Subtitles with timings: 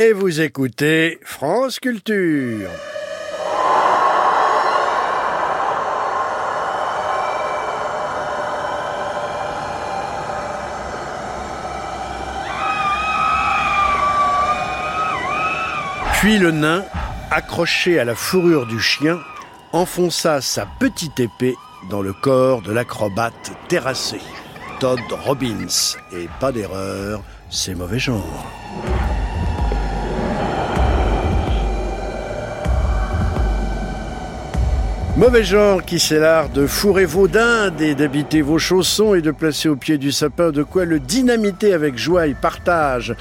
[0.00, 2.70] et vous écoutez France Culture.
[16.14, 16.82] Puis le nain,
[17.30, 19.20] accroché à la fourrure du chien,
[19.72, 21.56] enfonça sa petite épée
[21.90, 24.20] dans le corps de l'acrobate terrassé,
[24.78, 25.98] Todd Robbins.
[26.12, 28.50] Et pas d'erreur, c'est mauvais genre.
[35.20, 39.30] Mauvais genre qui c'est l'art de fourrer vos dindes et d'habiter vos chaussons et de
[39.30, 43.14] placer au pied du sapin de quoi le dynamiter avec joie et partage.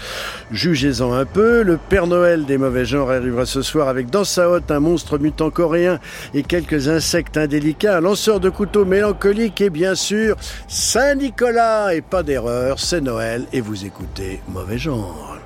[0.49, 4.49] Jugez-en un peu, le Père Noël des mauvais genres arrivera ce soir avec dans sa
[4.49, 5.99] hotte un monstre mutant coréen
[6.33, 10.37] et quelques insectes indélicats, un lanceur de couteaux mélancolique et bien sûr
[10.69, 15.37] Saint-Nicolas et pas d'erreur, c'est Noël et vous écoutez Mauvais genre.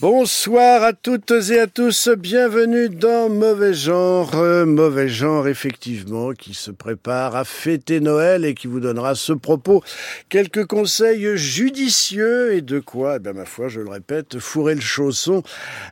[0.00, 6.54] Bonsoir à toutes et à tous, bienvenue dans Mauvais Genre, euh, Mauvais Genre effectivement qui
[6.54, 9.84] se prépare à fêter Noël et qui vous donnera ce propos.
[10.30, 14.80] Quelques conseils judicieux et de quoi, eh bien ma foi, je le répète, fourrer le
[14.80, 15.42] chausson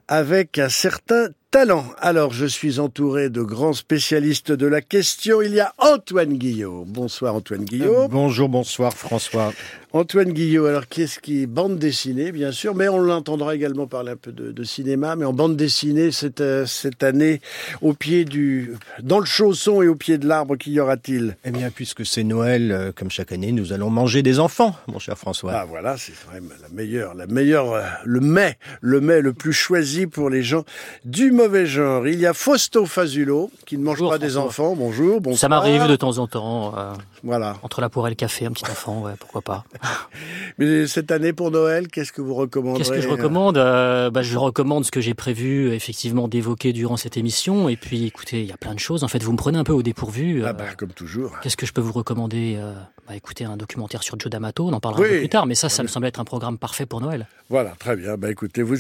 [0.09, 1.85] avec un certain talent.
[1.99, 5.41] Alors, je suis entouré de grands spécialistes de la question.
[5.41, 6.85] Il y a Antoine Guillot.
[6.87, 8.03] Bonsoir Antoine Guillot.
[8.03, 9.53] Euh, bonjour, bonsoir François.
[9.95, 14.13] Antoine Guillot, alors qu'est-ce qui est bande dessinée, bien sûr, mais on l'entendra également parler
[14.13, 17.41] un peu de, cinéma, mais en bande dessinée cette, euh, cette année,
[17.81, 21.39] au pied du, dans le chausson et au pied de l'arbre, qu'y aura-t-il?
[21.47, 24.99] Eh bien, puisque c'est Noël, euh, comme chaque année, nous allons manger des enfants, mon
[24.99, 25.53] cher François.
[25.55, 30.07] Ah voilà, c'est vraiment la meilleure, la meilleure, le mai, le mai le plus choisi
[30.07, 30.65] pour les gens
[31.07, 32.09] du mauvais genre.
[32.09, 34.75] Il y a Fausto Fazulo, qui ne mange pas des enfants.
[34.77, 35.39] Bonjour, bonsoir.
[35.39, 36.75] Ça m'arrive de temps en temps.
[36.77, 37.57] Euh, voilà.
[37.63, 39.65] Entre la poire et le café, un petit enfant, ouais, pourquoi pas.
[40.59, 43.59] Mais cette année pour Noël, qu'est-ce que vous recommandez Qu'est-ce que je recommande?
[43.59, 47.69] Euh, bah, Je recommande ce que j'ai prévu effectivement d'évoquer durant cette émission.
[47.69, 49.05] Et puis écoutez, il y a plein de choses.
[49.05, 50.45] En fait, vous me prenez un peu au dépourvu.
[50.45, 51.39] Ah bah, comme toujours.
[51.41, 52.57] Qu'est-ce que je peux vous recommander?
[52.59, 52.73] Euh,
[53.07, 55.47] bah, Écoutez, un documentaire sur Joe D'Amato, on en parlera un peu plus tard.
[55.47, 57.27] Mais ça, ça me semble être un programme parfait pour Noël.
[57.49, 58.17] Voilà, très bien.
[58.17, 58.77] Bah écoutez, vous,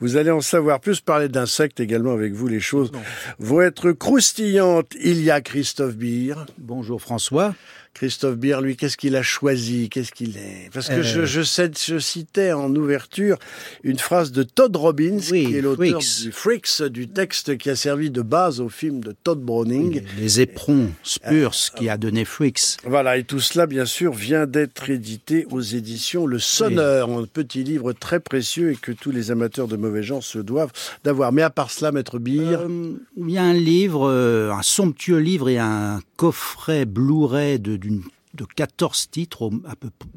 [0.00, 2.46] vous allez en savoir plus, parler d'insectes également avec vous.
[2.46, 2.92] Les choses
[3.38, 4.92] vont être croustillantes.
[5.02, 6.34] Il y a Christophe Beer.
[6.58, 7.54] Bonjour François.
[7.94, 9.88] Christophe Bier, lui, qu'est-ce qu'il a choisi?
[9.88, 10.68] Qu'est-ce qu'il est?
[10.72, 11.26] Parce que je, euh.
[11.26, 13.38] je, je, citais en ouverture
[13.84, 18.10] une phrase de Todd Robbins, qui est l'auteur du Freaks, du texte qui a servi
[18.10, 20.02] de base au film de Todd Browning.
[20.18, 22.78] Les éperons, Spurs, qui a donné Freaks.
[22.84, 27.62] Voilà, et tout cela, bien sûr, vient d'être édité aux éditions Le Sonneur, un petit
[27.62, 30.72] livre très précieux et que tous les amateurs de mauvais genre se doivent
[31.04, 31.32] d'avoir.
[31.32, 32.58] Mais à part cela, Maître Beer...
[32.60, 37.76] Euh, il y a un livre, euh, un somptueux livre et un coffret Blu-ray de
[37.90, 39.50] de 14 titres,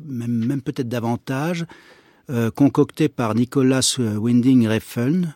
[0.06, 1.66] même, peut-être davantage,
[2.30, 5.34] euh, concoctés par Nicolas Winding Refn.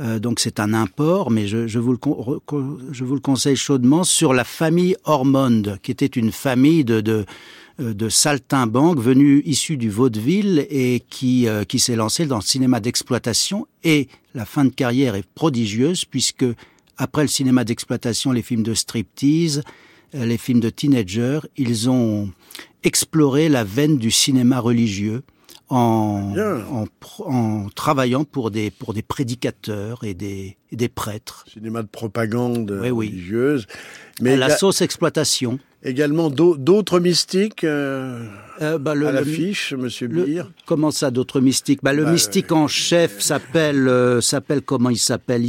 [0.00, 5.78] Euh, donc c'est un import, mais je, vous le, conseille chaudement, sur la famille Ormond,
[5.82, 7.24] qui était une famille de,
[7.80, 13.66] euh, saltimbanques venus issus du vaudeville et qui, euh, s'est lancée dans le cinéma d'exploitation.
[13.84, 16.44] Et la fin de carrière est prodigieuse, puisque
[16.96, 19.62] après le cinéma d'exploitation, les films de striptease, euh,
[20.14, 22.30] les films de teenagers, ils ont
[22.82, 25.22] exploré la veine du cinéma religieux
[25.68, 26.34] en,
[27.18, 31.44] en, travaillant pour des, pour des prédicateurs et des, des prêtres.
[31.52, 33.66] Cinéma de propagande religieuse.
[34.20, 35.58] Mais la sauce exploitation.
[35.82, 38.26] Également d'autres mystiques euh,
[38.62, 40.44] euh, bah, le, à l'affiche, Monsieur Beer.
[40.64, 41.80] Comment ça, d'autres mystiques?
[41.82, 45.44] Bah, Le bah, mystique en chef s'appelle, euh, s'appelle comment il s'appelle?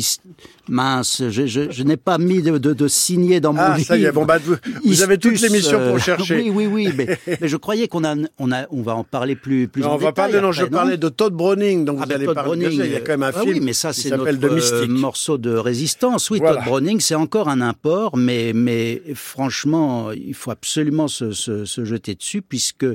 [0.69, 3.87] Mince, je, je, je n'ai pas mis de, de, de signer dans mon ah, livre.
[3.87, 6.35] ça y est, bon, bah, vous, vous avez toutes les missions pour euh, chercher.
[6.35, 9.35] Oui, oui, oui, mais, mais, je croyais qu'on a, on a, on va en parler
[9.35, 12.05] plus, plus non, en on va parler, non, je parlais de Todd Browning, donc ah,
[12.05, 13.73] vous allez Todd parler Browning, il y a quand même un ah, film oui, mais
[13.73, 14.89] ça, c'est notre de Mystique.
[14.89, 16.29] morceau de résistance.
[16.29, 16.57] Oui, voilà.
[16.57, 21.85] Todd Browning, c'est encore un import, mais, mais franchement, il faut absolument se, se, se
[21.85, 22.85] jeter dessus, puisque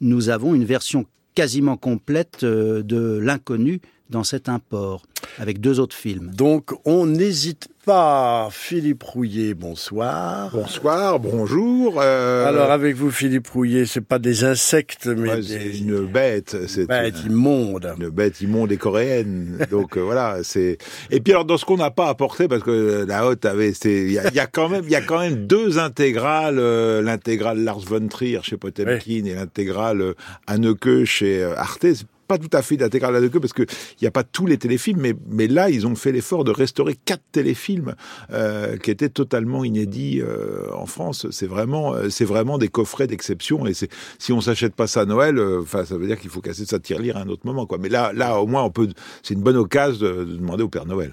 [0.00, 3.80] nous avons une version quasiment complète euh, de l'inconnu
[4.10, 5.02] dans cet import,
[5.38, 6.30] avec deux autres films.
[6.34, 8.48] Donc on n'hésite pas.
[8.50, 10.50] Philippe Rouillet, bonsoir.
[10.52, 12.00] Bonsoir, bonjour.
[12.00, 12.44] Euh...
[12.46, 15.78] Alors avec vous, Philippe Rouillet, c'est pas des insectes, mais ouais, des...
[15.78, 16.56] une bête.
[16.66, 17.94] C'est une bête immonde.
[18.00, 19.58] Une bête immonde et coréenne.
[19.70, 20.78] Donc euh, voilà, c'est.
[21.10, 24.10] Et puis alors dans ce qu'on n'a pas apporté, parce que la haute avait, il
[24.10, 27.80] y, y, a quand même, il y a quand même deux intégrales, euh, l'intégrale Lars
[27.80, 29.30] von Trier chez Potemkin ouais.
[29.30, 30.14] et l'intégrale
[30.48, 31.86] Anneke chez Arte
[32.26, 34.58] pas tout à fait d'intégrale de queue parce que il n'y a pas tous les
[34.58, 37.94] téléfilms, mais, mais là, ils ont fait l'effort de restaurer quatre téléfilms
[38.32, 41.26] euh, qui étaient totalement inédits euh, en France.
[41.30, 43.66] C'est vraiment, euh, c'est vraiment des coffrets d'exception.
[43.66, 43.88] Et c'est,
[44.18, 46.66] si on s'achète pas ça à Noël, euh, enfin, ça veut dire qu'il faut casser
[46.66, 47.78] sa tirelire à un autre moment, quoi.
[47.78, 48.88] Mais là, là, au moins, on peut,
[49.22, 51.12] c'est une bonne occasion de, de demander au Père Noël.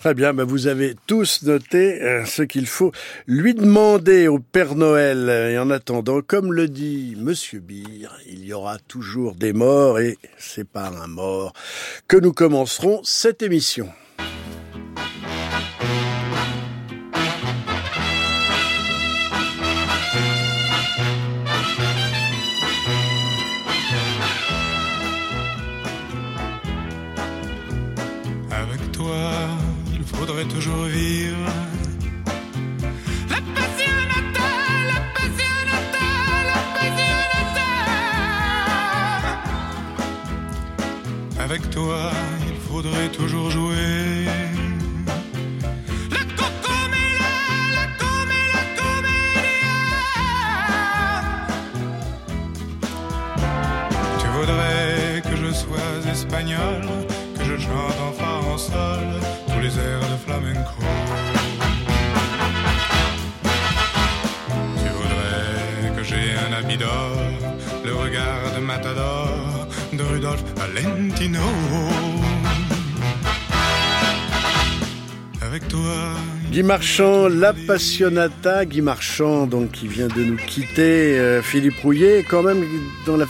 [0.00, 2.90] Très bien, ben vous avez tous noté euh, ce qu'il faut
[3.26, 5.28] lui demander au Père Noël.
[5.52, 10.16] Et en attendant, comme le dit Monsieur Bire, il y aura toujours des morts et
[10.38, 11.52] c'est par un mort
[12.08, 13.90] que nous commencerons cette émission.
[28.50, 29.58] Avec toi,
[30.14, 31.46] faudrait toujours vivre.
[33.28, 34.48] La passionata,
[34.92, 36.06] la passionata,
[36.50, 37.70] la passionata.
[41.44, 42.00] Avec toi,
[42.48, 44.26] il faudrait toujours jouer.
[46.16, 47.32] La cocoméla,
[47.78, 49.76] la coméla, comédia.
[54.20, 56.82] Tu voudrais que je sois espagnol,
[57.36, 59.08] que je chante en fa en sol
[59.60, 60.80] les airs de flamenco.
[64.78, 67.18] Tu voudrais que j'ai un habit d'or,
[67.84, 71.40] le regard de Matador, de Rudolph Valentino.
[75.42, 76.14] Avec toi.
[76.50, 82.24] Guy Marchand, La Passionata, Guy Marchand, donc qui vient de nous quitter, euh, Philippe Rouillet,
[82.28, 82.64] quand même
[83.06, 83.26] dans la,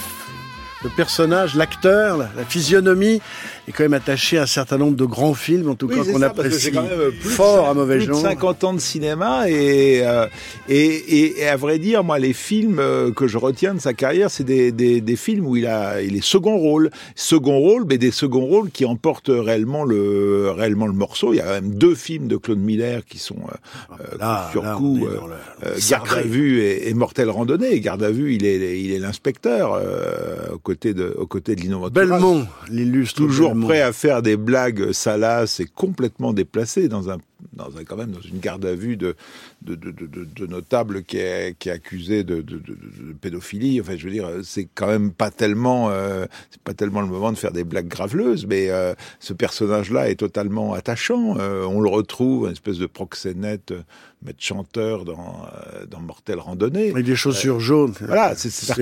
[0.85, 3.21] le personnage, l'acteur, la, la physionomie,
[3.71, 6.13] est quand même attaché à un certain nombre de grands films, en tout Oui, cas
[6.13, 8.21] qu'on apprécie quand même plus de fort cin- à mauvais plus de genre.
[8.23, 10.27] 50 ans de cinéma et, euh,
[10.69, 13.95] et, et, et à vrai dire, moi, les films euh, que je retiens de sa
[13.95, 17.85] carrière, c'est des, des, des films où il a il est second rôle, second rôle,
[17.89, 21.33] mais des seconds rôles qui emportent réellement le réellement le morceau.
[21.33, 24.47] Il y a quand même deux films de Claude Miller qui sont euh, euh, Là,
[24.47, 25.07] coup sur là, coup.
[25.07, 25.77] euh, euh.
[25.89, 27.79] Garde à vue et, et Mortel Randonnée.
[27.81, 31.61] Garde à vue, il est il est l'inspecteur euh, aux côtés de aux côtés de
[31.61, 31.89] Lino.
[31.91, 33.55] Belmont, l'illustre toujours.
[33.61, 37.19] Prêt à faire des blagues salaces et complètement déplacé dans un
[37.53, 39.17] dans un, quand même dans une garde à vue de
[39.63, 42.45] de, de, de, notable qui est, qui est accusé de,
[43.21, 43.81] pédophilie.
[43.81, 47.33] Enfin, je veux dire, c'est quand même pas tellement euh, c'est pas tellement le moment
[47.33, 51.37] de faire des blagues graveleuses, mais euh, ce personnage-là est totalement attachant.
[51.39, 53.73] Euh, on le retrouve, une espèce de proxénète,
[54.25, 55.47] maître chanteur dans
[55.91, 56.91] dans Mortel Randonnée.
[56.91, 57.95] Avec des chaussures jaunes.
[58.01, 58.73] Voilà, c'est ce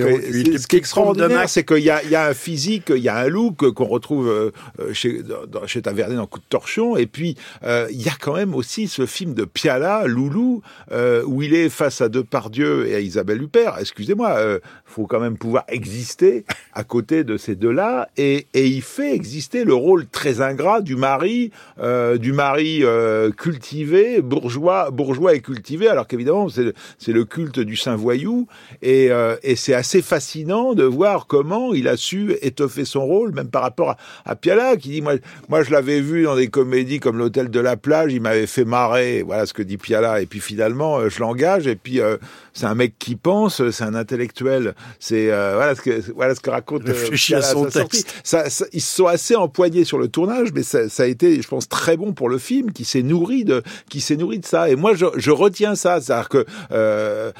[0.67, 3.17] qui est extraordinaire, c'est qu'il y a, il y a un physique, il y a
[3.17, 4.51] un look qu'on retrouve
[4.93, 8.48] chez, dans- chez Tavernet dans Coup de Torchon, et puis il y a quand même
[8.55, 10.61] aussi ce film de Piala, Loulou,
[10.91, 13.77] euh, où il est face à Depardieu et à Isabelle Huppert.
[13.79, 18.81] Excusez-moi, euh, faut quand même pouvoir exister à côté de ces deux-là, et, et il
[18.81, 25.35] fait exister le rôle très ingrat du mari, euh, du mari euh, cultivé, bourgeois, bourgeois
[25.35, 28.47] et cultivé, alors qu'évidemment c'est le- culte du saint voyou,
[28.81, 29.09] et,
[29.43, 33.61] et c'est assez fascinant de voir comment il a su étoffer son rôle, même par
[33.61, 35.13] rapport à, à Piala, qui dit moi,
[35.47, 38.65] moi je l'avais vu dans des comédies comme l'hôtel de la plage, il m'avait fait
[38.65, 42.17] marrer, voilà ce que dit Piala, et puis finalement euh, je l'engage, et puis euh,
[42.53, 46.39] c'est un mec qui pense, c'est un intellectuel, c'est euh, voilà ce que voilà ce
[46.39, 48.13] que raconte euh, Réfléchit à Piala son texte.
[48.23, 51.41] Ça, ça- ils se sont assez empoignés sur le tournage, mais ça, ça a été,
[51.41, 54.45] je pense, très bon pour le film, qui s'est nourri de, qui s'est nourri de
[54.45, 54.69] ça.
[54.69, 57.31] Et moi, je, je retiens ça, c'est-à-dire que euh,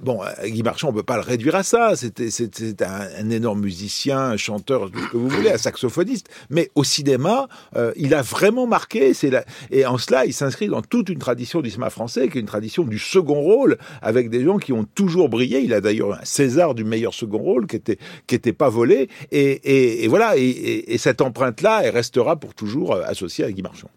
[0.00, 1.96] bon, Guy Marchand, on peut pas le réduire à ça.
[1.96, 6.28] C'était, c'était un, un énorme musicien, un chanteur, tout ce que vous voulez, un saxophoniste.
[6.50, 9.14] Mais au cinéma, euh, il a vraiment marqué.
[9.14, 9.30] C'est
[9.70, 12.46] et en cela, il s'inscrit dans toute une tradition du cinéma français, qui est une
[12.46, 15.60] tradition du second rôle, avec des gens qui ont toujours brillé.
[15.60, 19.08] Il a d'ailleurs un César du meilleur second rôle, qui était, qui était pas volé.
[19.32, 20.36] Et, et, voilà.
[20.36, 23.90] Et, et, et cette empreinte-là, elle restera pour toujours euh, associée à Guy Marchand.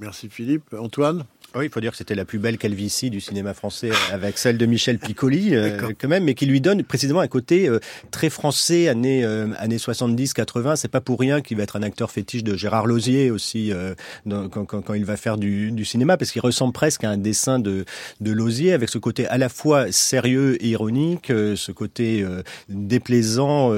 [0.00, 0.74] Merci Philippe.
[0.76, 1.24] Antoine?
[1.54, 4.56] Oui, il faut dire que c'était la plus belle calvitie du cinéma français avec celle
[4.56, 7.78] de Michel Piccoli, euh, quand même, mais qui lui donne précisément un côté euh,
[8.10, 10.76] très français, années, euh, années 70-80.
[10.76, 13.94] C'est pas pour rien qu'il va être un acteur fétiche de Gérard Lausier aussi euh,
[14.24, 17.10] dans- quand, quand, quand il va faire du, du cinéma, parce qu'il ressemble presque à
[17.10, 17.84] un dessin de,
[18.22, 22.24] de Lausier, avec ce côté à la fois sérieux et ironique, ce côté
[22.70, 23.70] déplaisant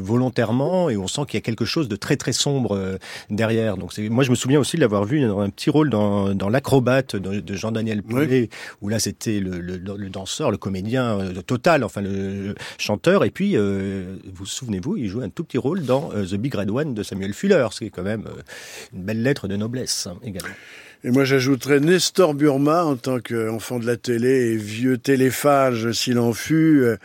[0.00, 2.98] volontairement, et on sent qu'il y a quelque chose de très très sombre
[3.30, 3.76] derrière.
[3.76, 6.48] Donc moi je me souviens aussi de l'avoir vu dans un petit rôle dans, dans
[6.48, 8.48] l'acrobate de, de Jean-Daniel Poulet,
[8.80, 13.24] où là c'était le, le, le danseur, le comédien euh, total, enfin le, chanteur.
[13.24, 16.54] Et puis euh, vous souvenez-vous, il joue un tout petit rôle dans euh, The Big
[16.54, 18.42] Red One de Samuel Fuller, ce qui est quand même euh,
[18.92, 20.54] une belle lettre de noblesse hein, également.
[21.06, 26.18] Et moi, j'ajouterais Nestor Burma en tant qu'enfant de la télé et vieux téléphage s'il
[26.18, 26.96] en fut, euh,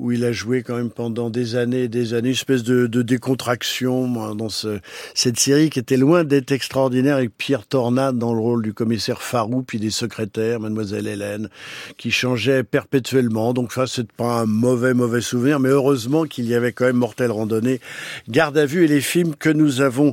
[0.00, 2.86] où il a joué quand même pendant des années et des années, une espèce de,
[3.02, 4.80] décontraction dans ce,
[5.14, 9.22] cette série qui était loin d'être extraordinaire avec Pierre Tornade dans le rôle du commissaire
[9.22, 11.48] Farou, puis des secrétaires, Mademoiselle Hélène,
[11.96, 13.52] qui changeaient perpétuellement.
[13.54, 16.96] Donc ça, c'est pas un mauvais, mauvais souvenir, mais heureusement qu'il y avait quand même
[16.96, 17.80] Mortel Randonnée,
[18.28, 20.12] Garde à vue et les films que nous avons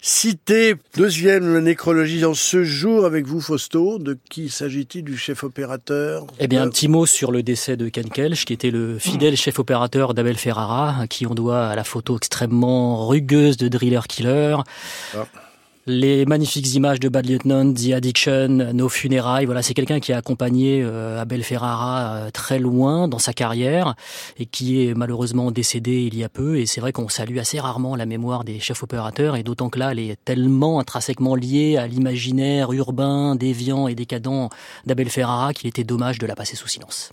[0.00, 0.74] cités.
[0.96, 3.98] Deuxième nécrologie dans ce jour avec vous, Fausto.
[3.98, 7.88] De qui s'agit-il du chef opérateur Eh bien, un petit mot sur le décès de
[7.88, 11.76] Ken Kelch, qui était le fidèle chef opérateur d'Abel Ferrara, à qui on doit à
[11.76, 14.56] la photo extrêmement rugueuse de Driller Killer.
[15.16, 15.26] Ah.
[15.88, 19.46] Les magnifiques images de Bad Lieutenant, The Addiction, Nos funérailles.
[19.46, 23.96] Voilà, c'est quelqu'un qui a accompagné euh, Abel Ferrara euh, très loin dans sa carrière
[24.38, 26.56] et qui est malheureusement décédé il y a peu.
[26.56, 29.80] Et c'est vrai qu'on salue assez rarement la mémoire des chefs opérateurs et d'autant que
[29.80, 34.50] là, elle est tellement intrinsèquement liée à l'imaginaire urbain, déviant et décadent
[34.86, 37.10] d'Abel Ferrara qu'il était dommage de la passer sous silence.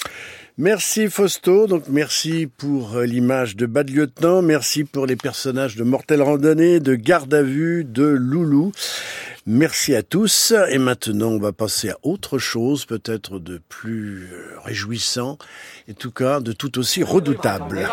[0.62, 5.86] Merci Fausto, donc merci pour euh, l'image de Bad Lieutenant, merci pour les personnages de
[5.86, 8.74] Mortel Randonnée, de Garde à vue, de Loulou.
[9.46, 10.54] Merci à tous.
[10.70, 15.38] Et maintenant, on va passer à autre chose, peut-être de plus euh, réjouissant,
[15.90, 17.88] en tout cas de tout aussi redoutable.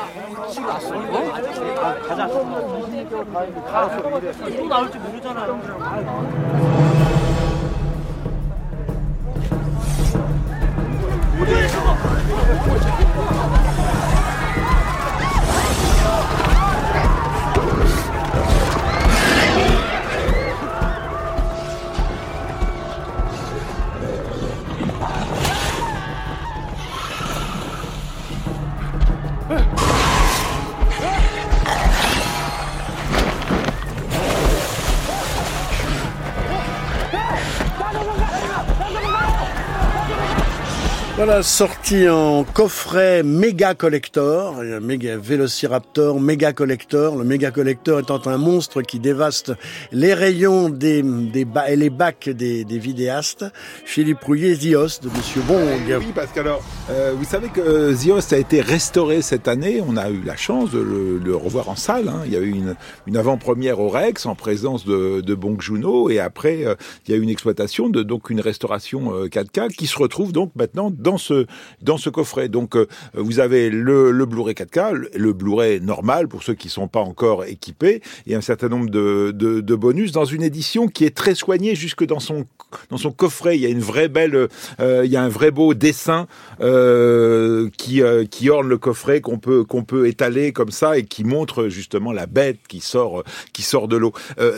[41.27, 47.17] Voilà, sorti en coffret méga collector, méga Vélociraptor méga collector.
[47.17, 49.53] Le méga collector étant un monstre qui dévaste
[49.91, 53.45] les rayons des, des ba- et les bacs des, des vidéastes.
[53.85, 55.99] Philippe Rouillet, Zios de Monsieur Bong.
[55.99, 59.83] Oui, parce qu'alors, euh, vous savez que Zios a été restauré cette année.
[59.85, 62.07] On a eu la chance de le, le revoir en salle.
[62.09, 62.23] hein.
[62.27, 62.77] Il y a eu une,
[63.09, 66.77] une avant-première au Rex en présence de, de Bong Joon-ho et après, euh,
[67.09, 70.31] il y a eu une exploitation de donc une restauration euh, 4K qui se retrouve
[70.31, 71.47] donc maintenant dans ce
[71.83, 72.49] dans ce coffret.
[72.49, 77.01] Donc, euh, vous avez le, Blu-ray 4K, le, Blu-ray normal pour ceux qui sont pas
[77.01, 81.75] encore équipés et un certain nombre de, bonus dans une édition qui est très soignée
[81.75, 82.47] jusque dans son
[82.91, 83.57] dans son coffret.
[83.57, 84.49] Il y a une vraie belle,
[84.81, 86.27] euh, il y a un vrai beau dessin
[86.61, 91.23] euh, qui qui orne le coffret qu'on peut qu'on peut étaler comme ça et qui
[91.25, 94.13] montre justement la bête qui sort qui sort de l'eau.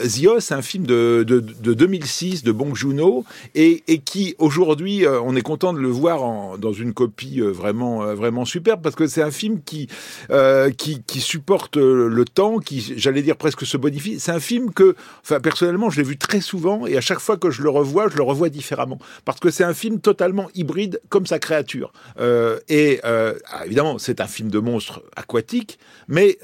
[0.05, 3.25] Zios, un film de, de, de 2006 de Bong Joon-ho
[3.55, 7.51] et, et qui aujourd'hui on est content de le voir en, dans une copie euh,
[7.51, 9.87] vraiment euh, vraiment superbe parce que c'est un film qui
[10.31, 14.19] euh, qui supporte le temps, qui j'allais dire presque se bonifie.
[14.19, 17.37] C'est un film que, enfin personnellement, je l'ai vu très souvent et à chaque fois
[17.37, 21.01] que je le revois, je le revois différemment parce que c'est un film totalement hybride
[21.09, 21.91] comme sa créature.
[22.69, 26.37] Et ah, évidemment, c'est un film de monstre aquatique, mais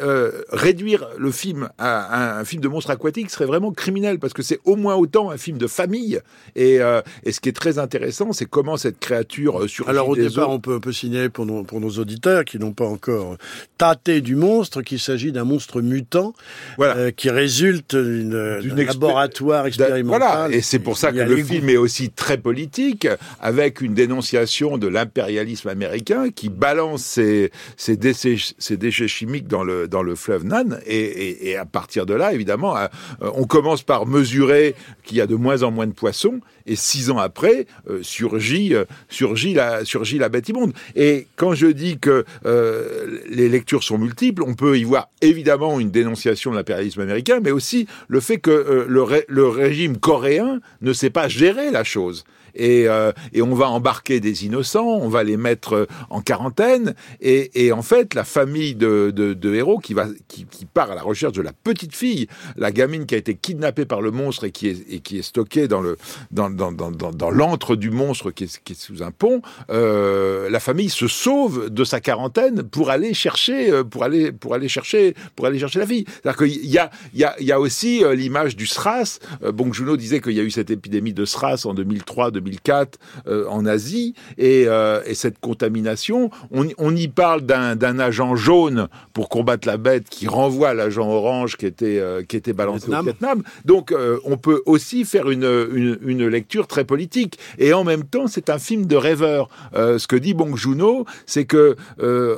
[0.52, 4.60] réduire le film à, un film de monstre aquatique serait vraiment criminel parce que c'est
[4.66, 6.20] au moins autant un film de famille.
[6.56, 6.80] Et,
[7.24, 10.54] et ce qui est très intéressant, c'est comment cette créature surgit Alors au départ, eaux.
[10.54, 13.38] on peut, on peut signaler pour nos, pour nos auditeurs qui n'ont pas encore
[13.78, 16.34] tâté du monstre qu'il s'agit d'un monstre mutant
[16.78, 16.96] Voilà.
[16.98, 20.20] euh, qui résulte D'une d'un expé- laboratoire expérimental.
[20.22, 23.08] Voilà, et c'est pour ça que le film est aussi très politique,
[23.42, 29.64] avec une dénonciation de l'impérialisme américain qui balance ses, ses, déchets, ses déchets chimiques dans
[29.64, 30.80] le, dans le fleuve Nan.
[30.86, 32.88] Et, et, et à partir de là, évidemment, euh,
[33.22, 37.10] on commence par mesurer qu'il y a de moins en moins de poissons, et six
[37.12, 40.74] ans après, euh, surgit, euh, surgit, la, surgit la bête immonde.
[40.96, 45.80] Et quand je dis que euh, les lectures sont multiples, on peut y voir évidemment
[45.80, 49.98] une dénonciation de l'impérialisme américain, mais aussi le fait que euh, le, ré- le régime
[49.98, 52.26] coréen ne sait pas gérer la chose.
[52.56, 56.96] Et, euh, et on va embarquer des innocents, on va les mettre euh, en quarantaine,
[57.22, 61.42] et, en fait, la famille de, héros qui, va, qui, part à la recherche de
[61.42, 65.00] la petite fille, la gamine qui a été kidnappée par le monstre et qui est,
[65.00, 65.98] qui est stockée dans le
[66.32, 70.50] dans, dans, dans, dans, l'antre du monstre qui est, qui est sous un pont, euh,
[70.50, 75.16] la famille se sauve de sa quarantaine pour aller chercher, pour aller, pour aller chercher,
[75.36, 76.06] pour aller chercher la fille.
[76.08, 79.20] C'est-à-dire qu'il y a, il y a, il y a aussi l'image du SRAS.
[79.54, 82.45] Bong Joon-ho disait qu'il y a eu cette épidémie de SRAS en 2003, 2004
[83.28, 89.68] en Asie et, et, cette contamination, on, on y parle d'un agent jaune pour combattre
[89.68, 93.44] la bête qui renvoie l'agent orange qui était qui était balancé au Vietnam.
[93.64, 98.28] Donc on peut aussi faire une, une, une, lecture très politique et en même temps
[98.28, 99.50] c'est un film de rêveur.
[99.74, 101.76] ce que dit Bong Joon-ho, c'est que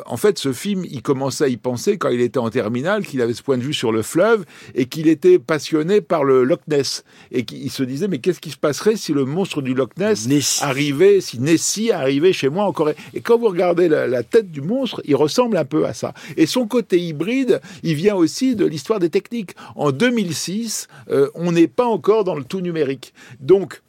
[0.05, 3.21] en fait ce film il commençait à y penser quand il était en terminale, qu'il
[3.21, 4.45] avait ce point de vue sur le fleuve
[4.75, 8.51] et qu'il était passionné par le Loch Ness et qu'il se disait mais qu'est-ce qui
[8.51, 12.71] se passerait si le monstre du Loch Ness arrivait, si Nessie arrivait chez moi en
[12.71, 16.13] Corée Et quand vous regardez la, tête du monstre, il ressemble un peu à ça.
[16.35, 19.51] Et son côté hybride, il vient aussi de l'histoire des techniques.
[19.75, 23.13] En 2006, euh, on n'est pas encore dans le tout numérique.
[23.39, 23.81] Donc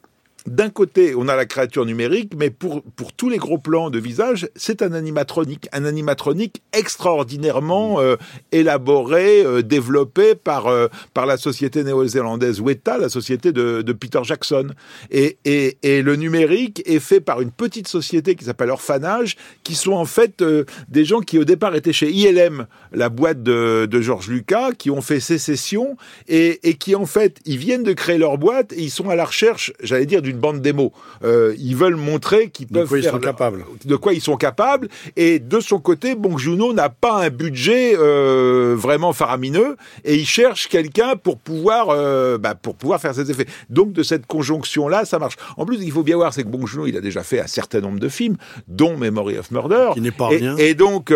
[0.45, 3.99] d'un côté, on a la créature numérique, mais pour, pour tous les gros plans de
[3.99, 5.67] visage, c'est un animatronique.
[5.73, 8.15] Un animatronique extraordinairement euh,
[8.51, 14.21] élaboré, euh, développé par, euh, par la société néo-zélandaise Weta, la société de, de Peter
[14.23, 14.69] Jackson.
[15.11, 19.75] Et, et, et, le numérique est fait par une petite société qui s'appelle Orphanage, qui
[19.75, 20.43] sont en fait
[20.87, 24.89] des gens qui au départ étaient chez ILM, la boîte de, de Georges Lucas, qui
[24.89, 28.81] ont fait sécession et, et qui en fait, ils viennent de créer leur boîte et
[28.81, 30.93] ils sont à la recherche, j'allais dire, d'une bande démo.
[31.23, 33.65] Euh, ils veulent montrer qu'ils peuvent de quoi faire ils sont capables.
[33.85, 34.87] de quoi ils sont capables.
[35.15, 40.25] Et de son côté, Bong Joon-ho n'a pas un budget euh, vraiment faramineux et il
[40.25, 43.47] cherche quelqu'un pour pouvoir euh, bah, pour pouvoir faire ses effets.
[43.69, 45.35] Donc de cette conjonction là, ça marche.
[45.57, 47.47] En plus, il faut bien voir, c'est que Bong Joon-ho, il a déjà fait un
[47.47, 49.89] certain nombre de films, dont Memory of Murder.
[49.93, 50.55] Qui n'est pas et, rien.
[50.57, 51.13] et donc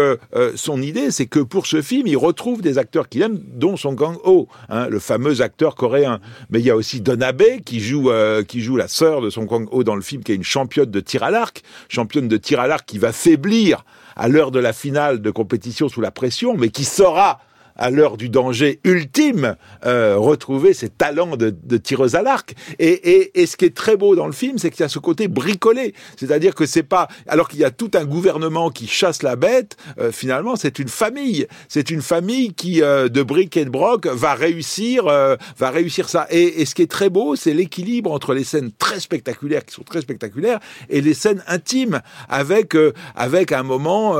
[0.56, 3.96] son idée, c'est que pour ce film, il retrouve des acteurs qu'il aime, dont Song
[3.96, 6.20] Kang-ho, hein, le fameux acteur coréen.
[6.50, 8.12] Mais il y a aussi Don Abe qui joue
[8.48, 11.24] qui joue la de Song Kang-ho dans le film, qui est une championne de tir
[11.24, 13.84] à l'arc, championne de tir à l'arc qui va faiblir
[14.16, 17.40] à l'heure de la finale de compétition sous la pression, mais qui saura
[17.76, 22.54] à l'heure du danger ultime, euh, retrouver ses talents de, de tireuse à l'arc.
[22.80, 24.90] Et, et, et, ce qui est très beau dans le film, c'est qu'il y a
[24.90, 25.94] ce côté bricolé.
[26.18, 29.78] C'est-à-dire que c'est pas, alors qu'il y a tout un gouvernement qui chasse la bête,
[30.00, 31.48] euh, finalement, c'est une famille.
[31.68, 36.10] C'est une famille qui, euh, de briques et de broc, va réussir, euh, va réussir
[36.10, 36.28] ça.
[36.30, 39.74] Et, et, ce qui est très beau, c'est l'équilibre entre les scènes très spectaculaires, qui
[39.74, 44.16] sont très spectaculaires, et les scènes intimes, avec, euh, avec un moment,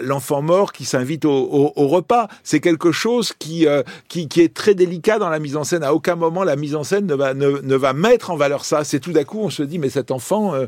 [0.00, 2.28] l'enfant mort qui s'invite au, au, au repas.
[2.42, 5.82] C'est quelque chose qui, euh, qui, qui, est très délicat dans la mise en scène.
[5.82, 8.64] À aucun moment, la mise en scène ne va, ne, ne va mettre en valeur
[8.64, 8.84] ça.
[8.84, 10.66] C'est tout d'un coup, on se dit, mais cet enfant, euh,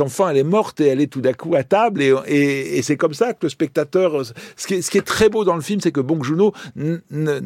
[0.00, 2.02] enfant, elle est morte et elle est tout d'un coup à table.
[2.02, 4.24] Et, et, c'est comme ça que le spectateur...
[4.56, 6.54] Ce qui est, ce qui est très beau dans le film, c'est que Bong Joon-ho
[6.76, 7.40] ne, ne,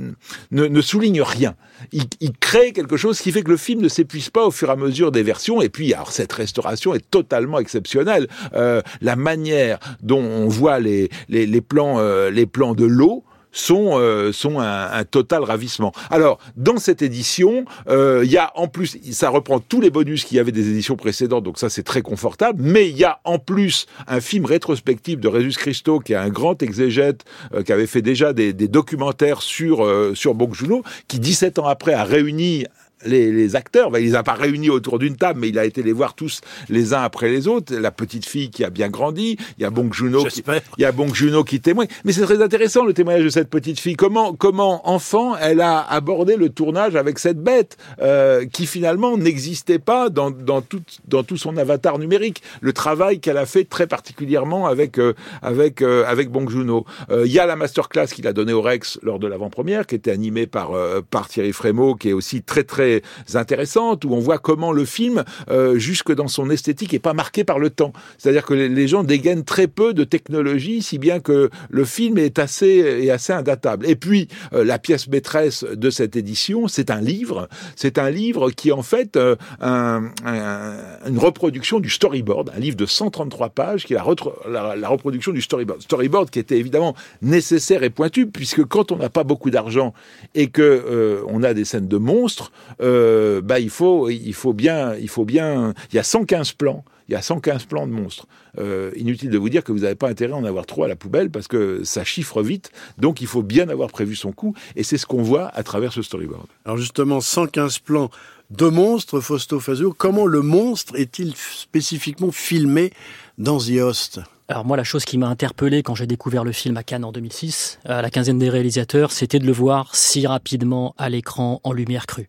[0.50, 1.56] ne, souligne rien.
[1.92, 2.06] Il,
[2.38, 4.76] crée quelque chose qui fait que le film ne s'épuise pas au fur et à
[4.76, 5.60] mesure des versions.
[5.60, 8.28] Et puis, alors, cette restauration est totalement exceptionnelle.
[8.54, 13.24] Euh, la manière dont on voit les, les, les plans, euh, les plans de l'eau,
[13.52, 15.92] sont, euh, sont un, un, total ravissement.
[16.10, 20.24] Alors, dans cette édition, euh, il y a en plus, ça reprend tous les bonus
[20.24, 23.20] qu'il y avait des éditions précédentes, donc ça c'est très confortable, mais il y a
[23.24, 27.72] en plus un film rétrospectif de Résus Christo, qui est un grand exégète, euh, qui
[27.72, 31.94] avait fait déjà des, des documentaires sur, euh, sur Bong Joon-ho, qui 17 ans après
[31.94, 32.64] a réuni
[33.04, 33.90] les, les, acteurs.
[33.90, 36.14] Ben, il les a pas réunis autour d'une table, mais il a été les voir
[36.14, 37.74] tous les uns après les autres.
[37.74, 39.36] La petite fille qui a bien grandi.
[39.58, 40.42] Il y a Bong Joon-ho qui,
[40.76, 41.88] il y a Bong Joon-ho qui témoigne.
[42.04, 43.96] Mais c'est très intéressant le témoignage de cette petite fille.
[43.96, 49.78] Comment, comment enfant, elle a abordé le tournage avec cette bête euh, qui finalement n'existait
[49.78, 52.42] pas dans, dans, tout, dans tout son avatar numérique.
[52.60, 56.84] Le travail qu'elle a fait très particulièrement avec euh, avec euh, avec Bong Joon-ho.
[57.10, 59.94] Euh, il y a la masterclass qu'il a donnée au Rex lors de l'avant-première, qui
[59.94, 62.87] était animée par euh, par Thierry Frémaux, qui est aussi très très
[63.34, 67.44] intéressante où on voit comment le film, euh, jusque dans son esthétique, est pas marqué
[67.44, 67.92] par le temps.
[68.18, 72.38] C'est-à-dire que les, gens dégainent très peu de technologie, si bien que le film est
[72.38, 73.86] assez est assez indatable.
[73.86, 77.48] Et puis euh, la pièce maîtresse de cette édition, c'est un livre.
[77.76, 80.72] C'est un livre qui est en fait euh, un, un,
[81.06, 84.04] une reproduction du storyboard, un livre de 133 pages qui est la,
[84.48, 85.82] la, la reproduction du storyboard.
[85.82, 89.92] Storyboard qui était évidemment nécessaire et pointu puisque quand on n'a pas beaucoup d'argent
[90.34, 94.94] et que on a des scènes de monstres, euh, bah, il faut, il faut bien,
[94.96, 96.84] il faut bien, il y a 115 plans.
[97.08, 98.26] Il y a 115 plans de monstres.
[98.58, 100.88] Euh, inutile de vous dire que vous n'avez pas intérêt à en avoir trop à
[100.88, 102.70] la poubelle parce que ça chiffre vite.
[102.98, 104.54] Donc il faut bien avoir prévu son coup.
[104.76, 106.46] Et c'est ce qu'on voit à travers ce storyboard.
[106.66, 108.10] Alors justement, 115 plans
[108.50, 109.94] de monstres, Fausto Fazio.
[109.96, 112.92] Comment le monstre est-il spécifiquement filmé
[113.38, 114.20] dans The Host?
[114.48, 117.12] Alors moi, la chose qui m'a interpellé quand j'ai découvert le film à Cannes en
[117.12, 121.72] 2006, à la quinzaine des réalisateurs, c'était de le voir si rapidement à l'écran en
[121.72, 122.28] lumière crue.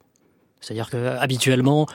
[0.62, 1.88] C'est-à-dire que habituellement,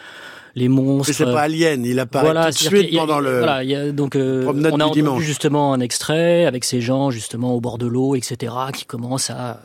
[0.54, 1.08] les monstres.
[1.08, 3.38] Mais c'est pas Alien, il apparaît voilà, tout de suite a, pendant le.
[3.38, 5.22] Voilà, il y a, donc euh, on a entendu dimanche.
[5.22, 9.60] justement un extrait avec ces gens justement au bord de l'eau, etc., qui commencent à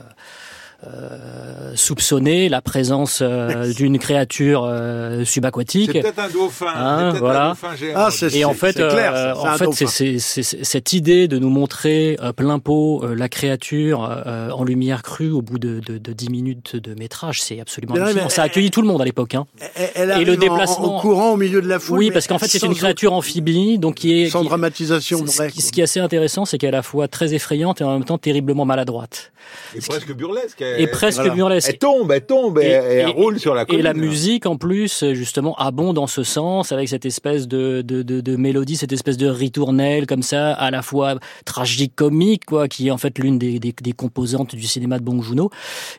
[0.88, 5.92] euh, soupçonner la présence euh, d'une créature euh, subaquatique.
[5.94, 6.68] C'est peut-être un dauphin.
[6.76, 7.46] Hein, voilà.
[7.46, 7.94] un dauphin géant.
[7.96, 11.50] Ah, c'est- Et en fait, clair, euh, c'est en fait, c'est cette idée de nous
[11.50, 15.98] montrer euh, plein pot euh, la créature euh, en lumière crue au bout de, de,
[15.98, 18.26] de 10 minutes de métrage, c'est absolument Mais non, hallucinant.
[18.26, 19.36] mais- Ça a accueilli tout le monde à l'époque.
[19.36, 19.46] Hein.
[19.76, 22.00] Elle- Elle Et le en- déplacement- en, en courant au milieu de la foule.
[22.00, 25.36] Oui, parce qu'en fait, c'est une créature amphibie, donc qui est Sans qui- dramatisation ce,
[25.38, 25.52] vraie.
[25.52, 27.84] qui, ce qui est assez intéressant, c'est qu'elle est à la fois très effrayante et
[27.84, 29.32] en même temps terriblement maladroite.
[29.76, 30.62] Et presque burlesque.
[30.78, 31.34] Et Elle- presque voilà.
[31.34, 31.70] burlesque.
[31.70, 33.84] Elle tombe, elle tombe, et, Et- elle et- roule sur la Et colline.
[33.84, 38.22] la musique, en plus, justement, abonde dans ce sens, avec cette espèce de, de, de,
[38.22, 42.88] de mélodie, cette espèce de ritournelle, comme ça, à la fois tragique, comique, quoi, qui
[42.88, 45.50] est en fait l'une des, des, des composantes du cinéma de Bong Joon-ho.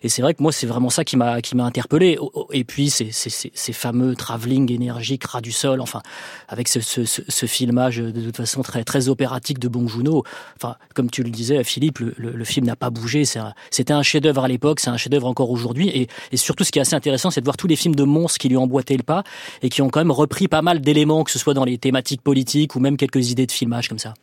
[0.02, 2.16] Et c'est vrai que moi, c'est vraiment ça qui m'a qui m'a interpellé.
[2.20, 6.02] Oh, oh, Et puis, ces, ces, ces, ces fameux travelling énergiques, ras du sol, enfin,
[6.48, 10.24] avec ce, ce, ce, ce filmage de toute façon très très opératique de Bong Joon-ho.
[10.56, 13.24] Enfin, comme tu le disais, Philippe, le, le, le film n'a pas bougé.
[13.24, 15.88] C'est un- C'était un chef-d'œuvre à l'époque, c'est un chef-d'œuvre encore aujourd'hui.
[16.32, 18.38] Et, surtout, ce qui est assez intéressant, c'est de voir tous les films de monstres
[18.38, 19.24] qui lui emboîté le pas
[19.62, 22.22] et qui ont quand même repris pas mal d'éléments, que ce soit dans les thématiques
[22.22, 24.14] politiques ou même quelques idées de filmage comme ça.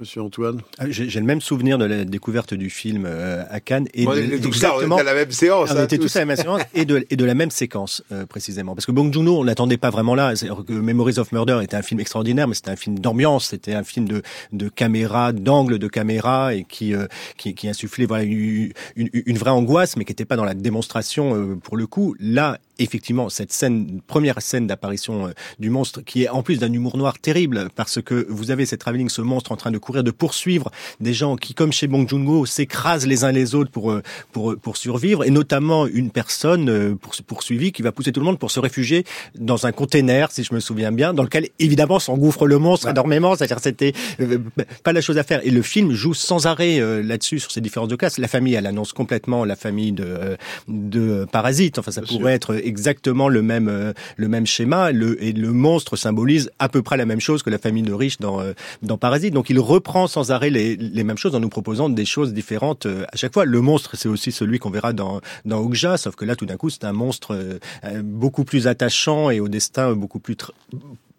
[0.00, 0.62] Monsieur Antoine.
[0.78, 4.08] Ah, J'ai le même souvenir de la découverte du film euh, à Cannes et de,
[4.08, 5.70] on était à la même séance.
[5.70, 8.02] on hein, était tous à la même séance et de, et de la même séquence
[8.10, 8.74] euh, précisément.
[8.74, 10.32] Parce que Bong Joon-ho, on l'attendait pas vraiment là.
[10.66, 13.84] Que Memories of Murder était un film extraordinaire, mais c'était un film d'ambiance, c'était un
[13.84, 18.72] film de, de caméra, d'angle de caméra et qui, euh, qui, qui insufflait voilà une,
[18.96, 22.16] une, une vraie angoisse, mais qui n'était pas dans la démonstration euh, pour le coup.
[22.18, 26.72] Là, effectivement, cette scène, première scène d'apparition euh, du monstre, qui est en plus d'un
[26.72, 30.04] humour noir terrible, parce que vous avez cette travelling, ce monstre en train de courir,
[30.04, 33.90] de poursuivre des gens qui, comme chez Bong Joon-ho, s'écrasent les uns les autres pour
[33.90, 38.20] euh, pour pour survivre, et notamment une personne euh, pour, poursuivie qui va pousser tout
[38.20, 39.04] le monde pour se réfugier
[39.38, 43.34] dans un container, si je me souviens bien, dans lequel évidemment s'engouffre le monstre énormément.
[43.36, 44.38] C'est-à-dire c'était euh,
[44.82, 45.40] pas la chose à faire.
[45.44, 48.18] Et le film joue sans arrêt euh, là-dessus sur ces différences de classes.
[48.18, 50.36] La famille, elle annonce complètement la famille de euh,
[50.68, 51.78] de Parasite.
[51.78, 54.92] Enfin, ça pourrait être exactement le même euh, le même schéma.
[54.92, 57.92] Le et le monstre symbolise à peu près la même chose que la famille de
[57.92, 58.52] riches dans euh,
[58.82, 59.34] dans Parasite.
[59.34, 62.86] Donc il reprend sans arrêt les, les mêmes choses en nous proposant des choses différentes
[62.86, 63.44] euh, à chaque fois.
[63.44, 66.56] Le monstre, c'est aussi celui qu'on verra dans dans Okja, sauf que là tout d'un
[66.56, 67.58] coup c'est un monstre
[68.02, 70.36] beaucoup plus attachant et au destin beaucoup plus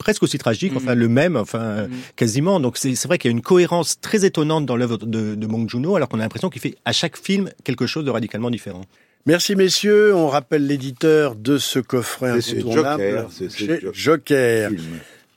[0.02, 2.60] presque aussi tragique, enfin le même, enfin euh, quasiment.
[2.60, 5.48] Donc c'est c'est vrai qu'il y a une cohérence très étonnante dans l'œuvre de, de
[5.48, 8.50] Bong Joon-ho, alors qu'on a l'impression qu'il fait à chaque film quelque chose de radicalement
[8.50, 8.82] différent.
[9.26, 13.28] Merci messieurs, on rappelle l'éditeur de ce coffret incontournable.
[13.56, 14.70] Joker, Joker.
[14.70, 14.82] Film.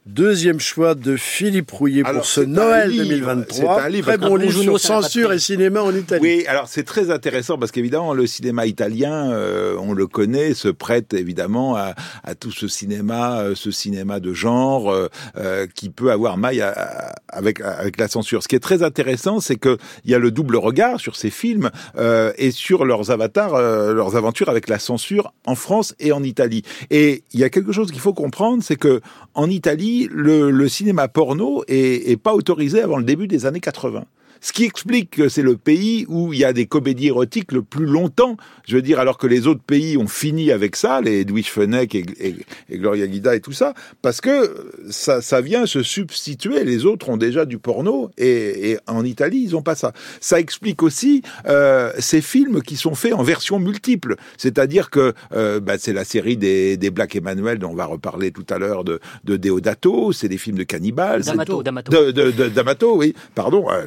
[0.07, 3.77] Deuxième choix de Philippe Rouillet pour ce Noël livre, 2023.
[3.79, 6.20] c'est un livre, Très bon livre sur censure et cinéma en Italie.
[6.23, 10.68] Oui, alors c'est très intéressant parce qu'évidemment le cinéma italien, euh, on le connaît, se
[10.68, 15.88] prête évidemment à, à tout ce cinéma, euh, ce cinéma de genre euh, euh, qui
[15.88, 18.42] peut avoir maille à- à- avec avec la censure.
[18.42, 21.31] Ce qui est très intéressant, c'est que il y a le double regard sur ces
[21.31, 26.12] films euh, et sur leurs avatars, euh, leurs aventures avec la censure en France et
[26.12, 26.62] en Italie.
[26.90, 29.01] Et il y a quelque chose qu'il faut comprendre, c'est que
[29.35, 33.61] en Italie, le, le cinéma porno est, est pas autorisé avant le début des années
[33.61, 34.05] 80.
[34.45, 37.63] Ce qui explique que c'est le pays où il y a des comédies érotiques le
[37.63, 38.37] plus longtemps.
[38.67, 41.95] Je veux dire, alors que les autres pays ont fini avec ça, les Edwige Fenech
[41.95, 42.37] et, et,
[42.69, 46.63] et Gloria Guida et tout ça, parce que ça, ça vient se substituer.
[46.65, 49.95] Les autres ont déjà du porno et, et en Italie, ils ont pas ça.
[50.21, 54.17] Ça explique aussi euh, ces films qui sont faits en version multiple.
[54.37, 58.31] C'est-à-dire que euh, bah, c'est la série des, des Black Emmanuel dont on va reparler
[58.31, 61.23] tout à l'heure de, de Deodato, c'est des films de cannibales.
[61.23, 61.91] D'Amato, D'Amato.
[61.91, 63.71] de, de, oui, pardon.
[63.71, 63.87] euh,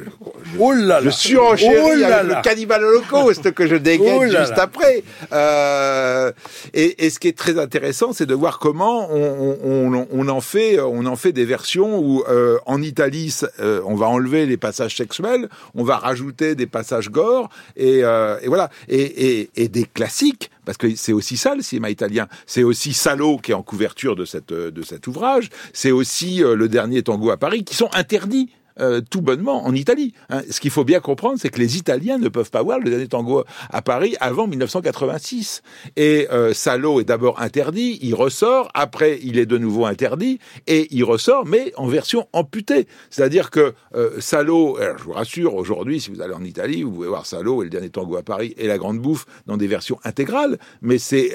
[0.58, 1.00] Oh là là.
[1.02, 5.02] je surenchéris Oh là avec le cannibale holocauste que je dégaine Oh juste après.
[5.32, 6.32] Euh,
[6.74, 10.28] et, et ce qui est très intéressant, c'est de voir comment on, on, on- on
[10.28, 14.46] en fait, on en fait des versions où euh, en Italie, euh, on va enlever
[14.46, 19.50] les passages sexuels, on va rajouter des passages gore, et, euh, et voilà, et, et,
[19.56, 20.50] et des classiques.
[20.64, 22.26] Parce que c'est aussi ça le cinéma italien.
[22.46, 25.48] C'est aussi Salo qui est en couverture de cette de cet ouvrage.
[25.72, 29.74] C'est aussi euh, le dernier tango à Paris qui sont interdits euh, tout bonnement en
[29.74, 30.14] Italie.
[30.30, 30.42] hein.
[30.50, 33.08] Ce qu'il faut bien comprendre, c'est que les Italiens ne peuvent pas voir le dernier
[33.08, 35.62] tango à Paris avant 1986.
[35.96, 40.86] Et euh, Salo est d'abord interdit, il ressort, après il est de nouveau interdit, et
[40.90, 42.86] il ressort, mais en version amputée.
[43.10, 47.08] C'est-à-dire que euh, Salo, je vous rassure, aujourd'hui, si vous allez en Italie, vous pouvez
[47.08, 49.98] voir Salo et le dernier tango à Paris et la grande bouffe dans des versions
[50.04, 51.32] intégrales, mais c'est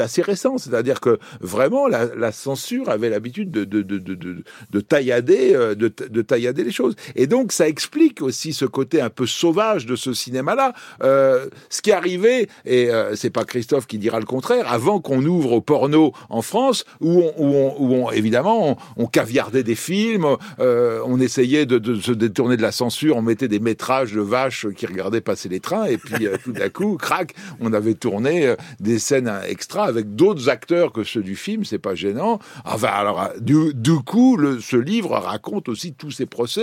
[0.00, 0.58] assez récent.
[0.58, 5.74] C'est-à-dire que vraiment la, censure avait l'habitude de de de de de, de taillader de,
[5.74, 6.94] de taillader choses.
[7.14, 10.74] Et donc, ça explique aussi ce côté un peu sauvage de ce cinéma-là.
[11.02, 15.24] Euh, ce qui arrivé, et euh, c'est pas Christophe qui dira le contraire, avant qu'on
[15.24, 20.26] ouvre au porno en France, où on, où où évidemment, on, on, caviardait des films,
[20.60, 24.66] euh, on essayait de, se détourner de la censure, on mettait des métrages de vaches
[24.76, 28.54] qui regardaient passer les trains, et puis euh, tout d'un coup, crac, on avait tourné
[28.80, 32.38] des scènes extra avec d'autres acteurs que ceux du film, c'est pas gênant.
[32.64, 36.55] Enfin, alors, du, du coup, le, ce livre raconte aussi tous ces procès,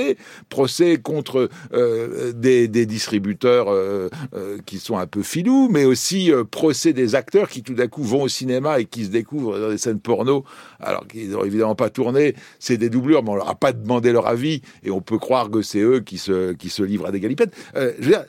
[0.49, 6.31] procès contre euh, des, des, distributeurs euh, euh, qui sont un peu filous, mais aussi
[6.51, 9.69] procès des acteurs qui tout d'un coup vont au cinéma et qui se découvrent dans
[9.69, 10.43] des scènes porno,
[10.79, 14.11] alors qu'ils n'ont évidemment pas tourné, c'est des doublures, mais on leur a pas demandé
[14.11, 17.11] leur avis, et on peut croire que c'est eux qui se, qui se livrent à
[17.11, 17.55] des galipettes.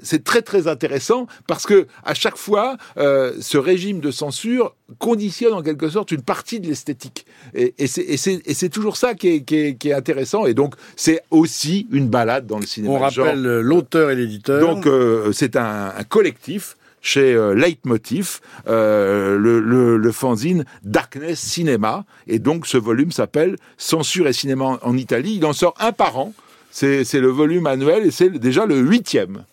[0.03, 5.63] c'est très très intéressant parce que à chaque fois, ce régime de censure conditionne en
[5.63, 7.27] quelque sorte une partie de l'esthétique.
[7.55, 10.47] Et, et c'est toujours ça qui est, qui est, qui est intéressant.
[10.47, 12.95] Et donc, c'est aussi une balade dans le cinéma.
[12.95, 14.61] On rappelle l'auteur et l'éditeur.
[14.61, 21.39] Donc, euh, c'est un, un, collectif chez euh, Leitmotiv, euh, le, le, le, fanzine Darkness
[21.39, 22.05] Cinema.
[22.27, 25.35] Et donc, ce volume s'appelle Censure et cinéma en Italie.
[25.37, 26.33] Il en sort un par an.
[26.71, 29.45] C'est le volume annuel et c'est déjà le huitième.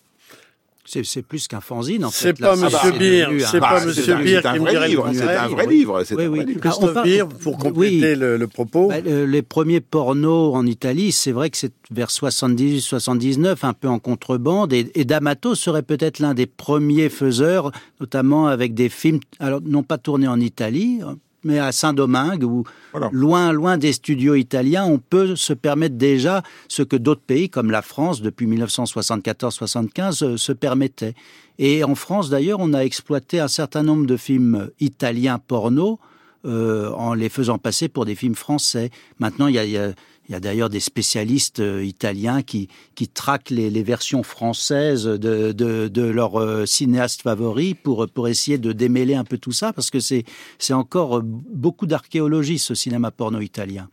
[0.84, 2.34] C'est plus qu'un fanzine, en fait.
[2.36, 5.66] C'est pas Monsieur Beer, c'est pas Monsieur Beer qui me dirait livre, C'est un vrai
[5.66, 6.02] livre.
[6.16, 6.56] Oui, oui.
[6.60, 8.88] Christophe Beer, pour compléter le, propos.
[8.88, 13.72] Bah, le, les premiers pornos en Italie, c'est vrai que c'est vers 70, 79, un
[13.72, 18.88] peu en contrebande, et, et D'Amato serait peut-être l'un des premiers faiseurs, notamment avec des
[18.88, 21.00] films, alors non pas tournés en Italie,
[21.44, 22.44] mais à Saint-Domingue,
[22.92, 23.08] voilà.
[23.12, 27.70] loin, loin des studios italiens, on peut se permettre déjà ce que d'autres pays, comme
[27.70, 31.14] la France, depuis 1974-75, euh, se permettaient.
[31.58, 35.98] Et en France, d'ailleurs, on a exploité un certain nombre de films italiens porno
[36.44, 38.90] en les faisant passer pour des films français.
[39.18, 45.04] Maintenant, il y a, d'ailleurs des spécialistes euh, italiens qui, qui traquent les, versions françaises
[45.04, 49.72] de, de, leurs euh, cinéastes favoris pour, pour essayer de démêler un peu tout ça,
[49.72, 50.24] parce que c'est
[50.70, 53.88] encore euh, beaucoup d'archéologie, ce cinéma porno italien.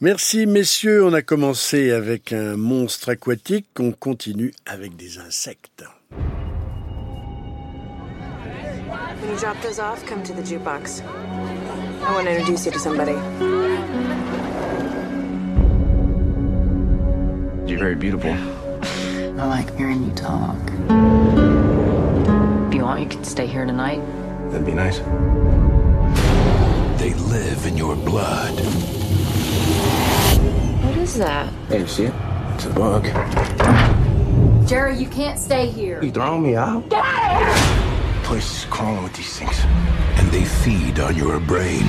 [0.00, 5.84] Merci messieurs, on a commencé avec un monstre aquatique, on continue avec des insectes.
[9.34, 11.04] You drop those off, come to the jukebox.
[11.04, 13.14] I want to introduce you to somebody.
[17.68, 18.30] You're very beautiful.
[18.30, 20.56] I like hearing you talk.
[22.68, 24.00] If you want, you can stay here tonight.
[24.50, 24.98] That'd be nice.
[27.00, 28.54] They live in your blood.
[30.84, 31.52] What is that?
[31.68, 32.14] Hey, you see it?
[32.54, 33.04] It's a bug.
[34.68, 36.00] Jerry, you can't stay here.
[36.04, 36.88] You throwing me out?
[36.88, 37.83] Get out of here!
[38.24, 39.64] Place is crawling with these things.
[40.16, 41.86] And they feed on your brain.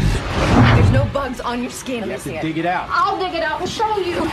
[0.75, 2.03] There's no bugs on your skin.
[2.03, 2.87] You have to dig it out.
[2.91, 4.29] I'll dig it out and show you.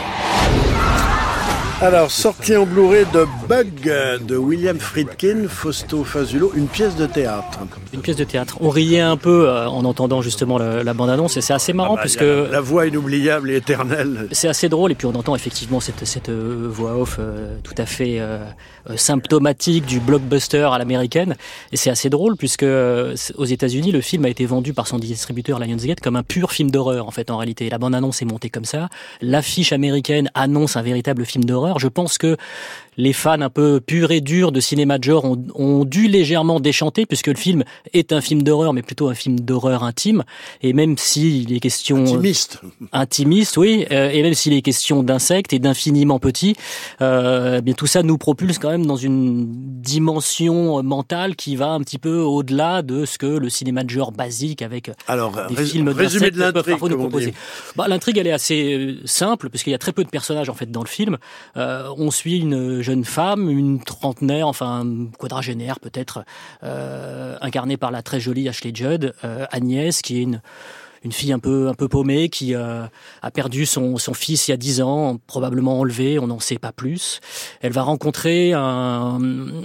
[1.81, 7.59] Alors, sorti en Blu-ray de Bug de William Friedkin, Fausto Fazulo, une pièce de théâtre.
[7.93, 8.57] Une pièce de théâtre.
[8.59, 11.93] On riait un peu euh, en entendant justement la, la bande-annonce et c'est assez marrant
[11.93, 14.27] ah bah, puisque la, la, voix inoubliable et éternelle.
[14.31, 17.75] C'est assez drôle et puis on entend effectivement cette, cette euh, voix off euh, tout
[17.77, 21.35] à fait euh, symptomatique du blockbuster à l'américaine
[21.71, 24.99] et c'est assez drôle puisque euh, aux États-Unis le film a été vendu par son
[24.99, 27.69] distributeur Lionsgate comme un pur film d'horreur en fait en réalité.
[27.69, 28.89] La bande-annonce est montée comme ça.
[29.21, 31.79] L'affiche américaine annonce un véritable film d'horreur.
[31.79, 32.35] Je pense que
[32.97, 36.59] les fans un peu purs et durs de cinéma de genre ont, ont dû légèrement
[36.59, 40.23] déchanter puisque le film est un film d'horreur mais plutôt un film d'horreur intime.
[40.61, 42.61] Et même si les questions intimiste.
[42.91, 46.55] intimiste oui euh, et même s'il est question d'insectes et d'infiniment petits
[47.01, 49.45] euh, bien tout ça nous propulse quand même dans une
[49.81, 54.11] dimension mentale qui va un petit peu au-delà de ce que le cinéma de genre
[54.11, 57.33] basique avec Alors, des films résumé de l'intrigue nous proposer.
[57.75, 60.53] Bah, l'intrigue elle est assez euh, simple puisqu'il y a très peu de personnages en
[60.53, 61.17] fait dans le film.
[61.57, 64.85] Euh, on suit une jeune femme, une trentenaire, enfin
[65.17, 66.23] quadragénaire peut-être,
[66.63, 70.41] euh, incarnée par la très jolie Ashley Judd, euh, Agnès, qui est une
[71.03, 72.85] une fille un peu un peu paumée qui euh,
[73.21, 76.57] a perdu son, son fils il y a dix ans, probablement enlevé, on n'en sait
[76.57, 77.19] pas plus.
[77.61, 79.19] Elle va rencontrer un,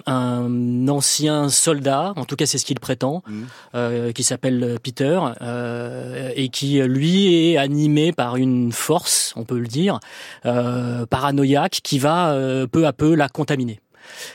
[0.06, 3.42] un ancien soldat, en tout cas c'est ce qu'il prétend, mmh.
[3.74, 9.58] euh, qui s'appelle Peter euh, et qui lui est animé par une force, on peut
[9.58, 10.00] le dire,
[10.46, 13.80] euh, paranoïaque qui va euh, peu à peu la contaminer.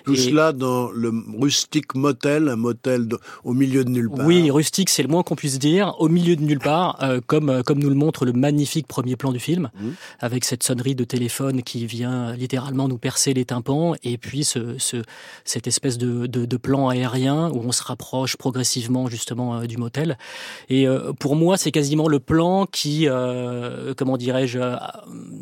[0.06, 4.26] Tout Et- cela dans le rustique motel, un motel de- au milieu de nulle part.
[4.26, 7.50] Oui, rustique, c'est le moins qu'on puisse dire, au milieu de nulle part, euh, comme
[7.50, 9.94] euh, comme nous le montre le magnifique premier plan du film, Mhm.
[10.20, 14.78] avec cette sonnerie de téléphone qui vient littéralement nous percer les tympans, et puis ce,
[14.78, 14.98] ce
[15.46, 19.78] cette espèce de, de, de plan aérien où on se rapproche progressivement justement euh, du
[19.78, 20.18] motel.
[20.70, 23.08] Et euh, pour moi, c'est quasiment le plan qui,
[23.98, 24.60] comment dirais-je,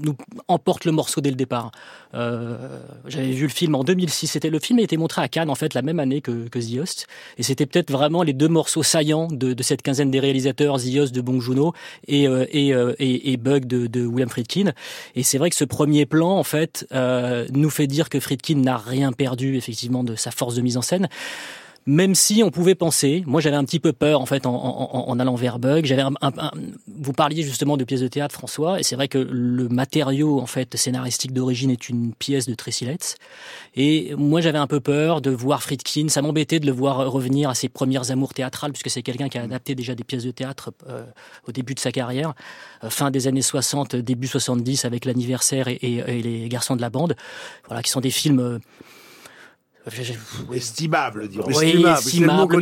[0.04, 0.15] nous
[0.48, 1.72] emporte le morceau dès le départ.
[3.08, 4.21] J'avais vu le film en 2006.
[4.28, 6.60] C'était le film a été montré à Cannes en fait la même année que, que
[7.38, 11.22] et c'était peut-être vraiment les deux morceaux saillants de, cette quinzaine des réalisateurs, The de
[11.22, 11.74] Bong Joon-ho
[12.08, 14.74] et, euh, et, euh, et, et Bug de, de William Friedkin.
[15.16, 18.56] Et c'est vrai que ce premier plan en fait euh, nous fait dire que Friedkin
[18.56, 21.10] n'a rien perdu effectivement de sa force de mise en scène.
[21.88, 25.34] Même si on pouvait penser, moi j'avais un petit peu peur en fait en, allant
[25.36, 25.86] vers Bug.
[25.86, 26.12] J'avais un,
[26.88, 30.46] vous parliez justement de pièces de théâtre, François, et c'est vrai que le matériau en
[30.46, 32.88] fait scénaristique d'origine est une pièce de Tracy.
[33.76, 36.08] Et moi j'avais un peu peur de voir Friedkin.
[36.10, 39.39] Ça m'embêtait de le voir revenir à ses premières amours théâtrales, puisque c'est quelqu'un qui
[39.39, 41.04] a adapté déjà des pièces de théâtre euh,
[41.48, 42.34] au début de sa carrière,
[42.84, 46.82] euh, fin des années 60, début 70, avec l'anniversaire et, et- et les garçons de
[46.82, 47.15] la bande.
[47.67, 48.60] Voilà, qui sont des films.
[50.54, 52.58] Estimable, dirons oui, Estimable,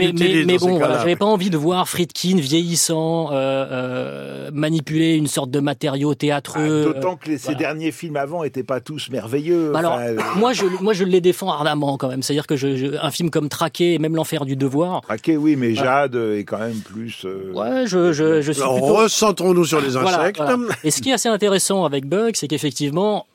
[0.45, 5.51] mais, bon, voilà, j'avais pas envie de voir Friedkin vieillissant, euh, euh, manipuler une sorte
[5.51, 6.93] de matériau Ah, théâtreux.
[6.93, 7.60] D'autant que les- ces voilà.
[7.60, 9.71] derniers films avant n'étaient pas tous merveilleux.
[9.73, 12.21] Bah alors, Enfin, euh, moi, je, moi, je les défends ardemment quand même.
[12.23, 15.55] C'est-à-dire que je, je- un film comme Traqué et même L'Enfer du Devoir, Traqué, oui,
[15.55, 16.01] mais Voilà.
[16.03, 17.23] Jade est quand même plus.
[17.25, 18.93] euh, ouais, je, je, je suis Alors, plutôt...
[18.95, 20.38] recentrons-nous sur les Voilà, insectes.
[20.38, 20.58] voilà.
[20.84, 23.25] Et ce qui est assez intéressant avec Bug, c'est qu'effectivement,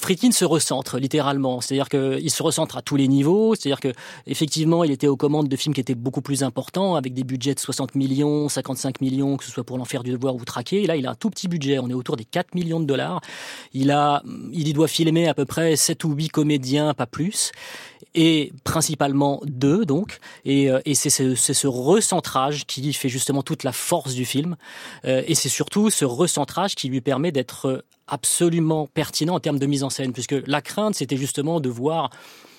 [0.00, 3.92] Friedkin se recentre littéralement, c'est-à-dire qu'il se recentre à tous les niveaux, c'est-à-dire que
[4.26, 7.54] effectivement, il était aux commandes de films qui étaient beaucoup plus importants, avec des budgets
[7.54, 10.84] de 60 millions, 55 millions, que ce soit pour l'enfer du devoir ou Traqué.
[10.84, 12.86] Et là, il a un tout petit budget, on est autour des 4 millions de
[12.86, 13.20] dollars.
[13.72, 17.50] Il a, il y doit filmer à peu près 7 ou 8 comédiens, pas plus.
[18.14, 20.18] Et principalement deux donc.
[20.44, 24.56] Et, euh, et c'est ce, ce recentrage qui fait justement toute la force du film.
[25.04, 29.58] Euh, et c'est surtout ce recentrage qui lui permet d'être euh, absolument pertinent en termes
[29.58, 32.10] de mise en scène puisque la crainte c'était justement de voir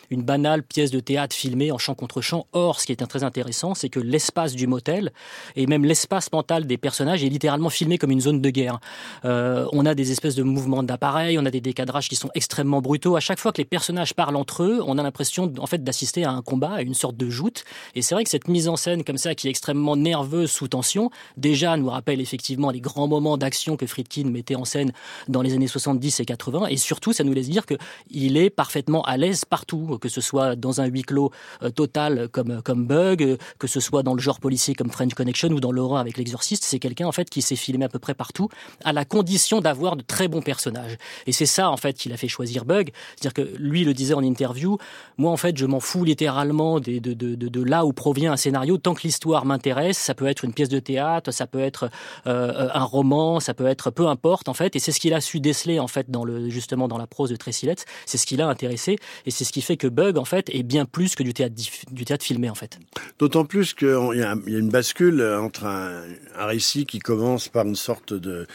[0.10, 2.48] une banale pièce de théâtre filmée en chant contre chant.
[2.54, 5.12] Or, ce qui est très intéressant, c'est que l'espace du motel
[5.56, 8.80] et même l'espace mental des personnages est littéralement filmé comme une zone de guerre.
[9.26, 12.82] Euh, on a des espèces de mouvements d'appareils, on a des décadrages qui sont extrêmement
[12.82, 13.16] brutaux.
[13.16, 16.24] À chaque fois que les personnages parlent entre eux, on a l'impression en fait d'assister
[16.24, 17.64] à un combat, à une sorte de joute.
[17.96, 20.68] Et c'est vrai que cette mise en scène comme ça, qui est extrêmement nerveuse sous
[20.68, 24.92] tension, déjà nous rappelle effectivement les grands moments d'action que Friedkin mettait en scène
[25.28, 26.68] dans les années 70 et 80.
[26.68, 27.76] Et surtout, ça nous laisse dire que
[28.10, 31.32] il est parfaitement à l'aise partout, que ce soit dans un huis clos
[31.64, 35.14] euh, total comme comme Bug, euh, que ce soit dans le genre policier comme French
[35.14, 36.64] Connection ou dans l'horreur avec l'Exorciste.
[36.64, 38.50] C'est quelqu'un en fait qui s'est filmé à peu près partout,
[38.84, 40.98] à la condition d'avoir de très bons personnages.
[41.28, 44.14] Et c'est ça en fait qui l'a fait choisir Bug, c'est-à-dire que lui le disait
[44.14, 44.78] en interview.
[45.18, 48.78] Moi en fait, je m'en fous littéralement de, de, de, là où provient un scénario
[48.78, 49.98] tant que l'histoire m'intéresse.
[49.98, 51.90] Ça peut être une pièce de théâtre, ça peut être
[52.28, 54.76] euh, un roman, ça peut être peu importe en fait.
[54.76, 57.30] Et c'est ce qu'il a su déceler en fait dans le justement dans la prose
[57.30, 57.86] de Tracy Letts.
[58.06, 60.64] C'est ce qui l'a intéressé et c'est ce qui fait que Bug en fait est
[60.64, 61.56] bien plus que du théâtre
[61.92, 62.80] du théâtre filmé en fait.
[63.18, 66.04] D'autant plus qu'il y, a une bascule entre un,
[66.36, 68.48] récit qui commence par une sorte de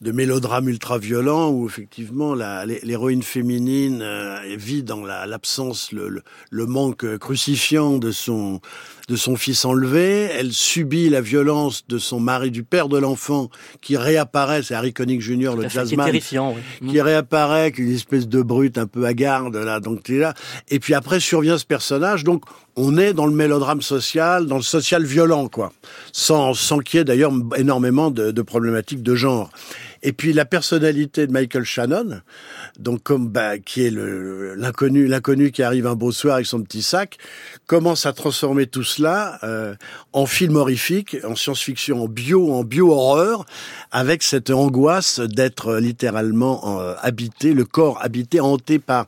[0.00, 6.66] de mélodrame ultra violent où effectivement l'héroïne féminine euh, vit dans la- l'absence, le, le
[6.66, 8.60] manque crucifiant de son
[9.08, 10.28] de son fils enlevé.
[10.38, 14.62] Elle subit la violence de son mari, du père de l'enfant, qui réapparaît.
[14.62, 16.54] C'est Harry Connick Jr., le jazzman, terrifiant.
[16.82, 16.88] oui.
[16.88, 20.34] qui réapparaît, qu'une espèce de brute un peu hagarde là, donc là.
[20.68, 22.44] Et puis après survient ce personnage, donc
[22.76, 25.72] on est dans le mélodrame social, dans le social violent, quoi,
[26.12, 29.50] sans sans qu'il y ait d'ailleurs énormément de, de problématiques de genre.
[30.04, 32.20] Et puis la personnalité de Michael Shannon,
[32.78, 36.82] donc comme bah, qui est l'inconnu, l'inconnu qui arrive un beau soir avec son petit
[36.82, 37.16] sac,
[37.66, 39.74] commence à transformer tout cela euh,
[40.12, 43.46] en film horrifique, en science-fiction, en bio, en bio-horreur,
[43.92, 49.06] avec cette angoisse d'être littéralement euh, habité, le corps habité, hanté par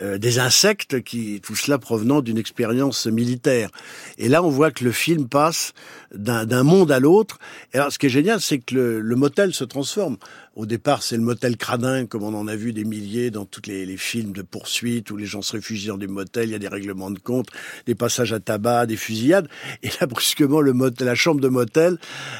[0.00, 3.68] euh, des insectes, qui tout cela provenant d'une expérience militaire.
[4.16, 5.74] Et là, on voit que le film passe
[6.14, 7.38] d'un monde à l'autre.
[7.72, 10.16] Et alors, ce qui est génial, c'est que le, le motel se transforme.
[10.56, 13.62] Au départ, c'est le motel Cradin, comme on en a vu des milliers dans tous
[13.66, 16.54] les, les films de poursuite où les gens se réfugient dans des motels, il y
[16.54, 17.48] a des règlements de compte,
[17.86, 19.48] des passages à tabac, des fusillades.
[19.82, 21.98] Et là, brusquement, le motel, la chambre de motel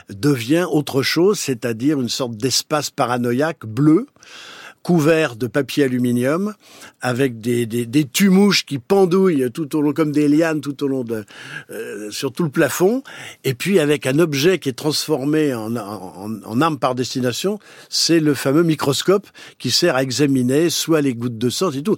[0.09, 4.07] devient autre chose, c'est-à-dire une sorte d'espace paranoïaque bleu
[4.89, 6.55] couverts de papier aluminium
[7.03, 10.89] avec des, des, des tumouches qui pendouillent tout au long comme des lianes tout au
[10.89, 11.27] long de
[11.71, 13.03] euh, sur tout le plafond.
[13.45, 17.59] Et puis avec un objet qui est transformé en, en, en arme par destination
[17.91, 19.27] c'est le fameux microscope
[19.59, 21.97] qui sert à examiner soit les gouttes de sang et tout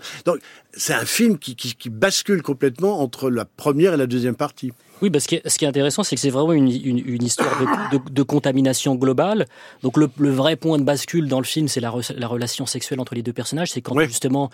[0.72, 4.72] c'est un film qui, qui, qui bascule complètement entre la première et la deuxième partie
[5.02, 7.58] oui, parce que ce qui est intéressant, c'est que c'est vraiment une, une, une histoire
[7.58, 9.46] de, de, de, contamination globale.
[9.82, 13.00] Donc le, le, vrai point de bascule dans le film, c'est la, la, relation sexuelle
[13.00, 13.70] entre les deux personnages.
[13.70, 14.06] C'est quand oui.
[14.06, 14.50] justement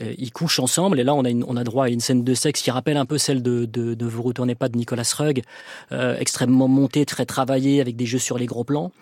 [0.00, 1.00] euh, ils couchent ensemble.
[1.00, 2.96] Et là, on a, une, on a droit à une scène de sexe qui rappelle
[2.96, 5.42] un peu celle de, de, de Vous retournez pas de Nicolas Rugg,
[5.90, 8.92] euh, extrêmement montée, très travaillée, avec des jeux sur les gros plans.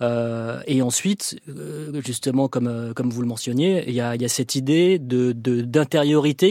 [0.00, 1.38] Euh, et ensuite,
[2.04, 5.32] justement, comme, comme vous le mentionniez, il y a, y a cette idée de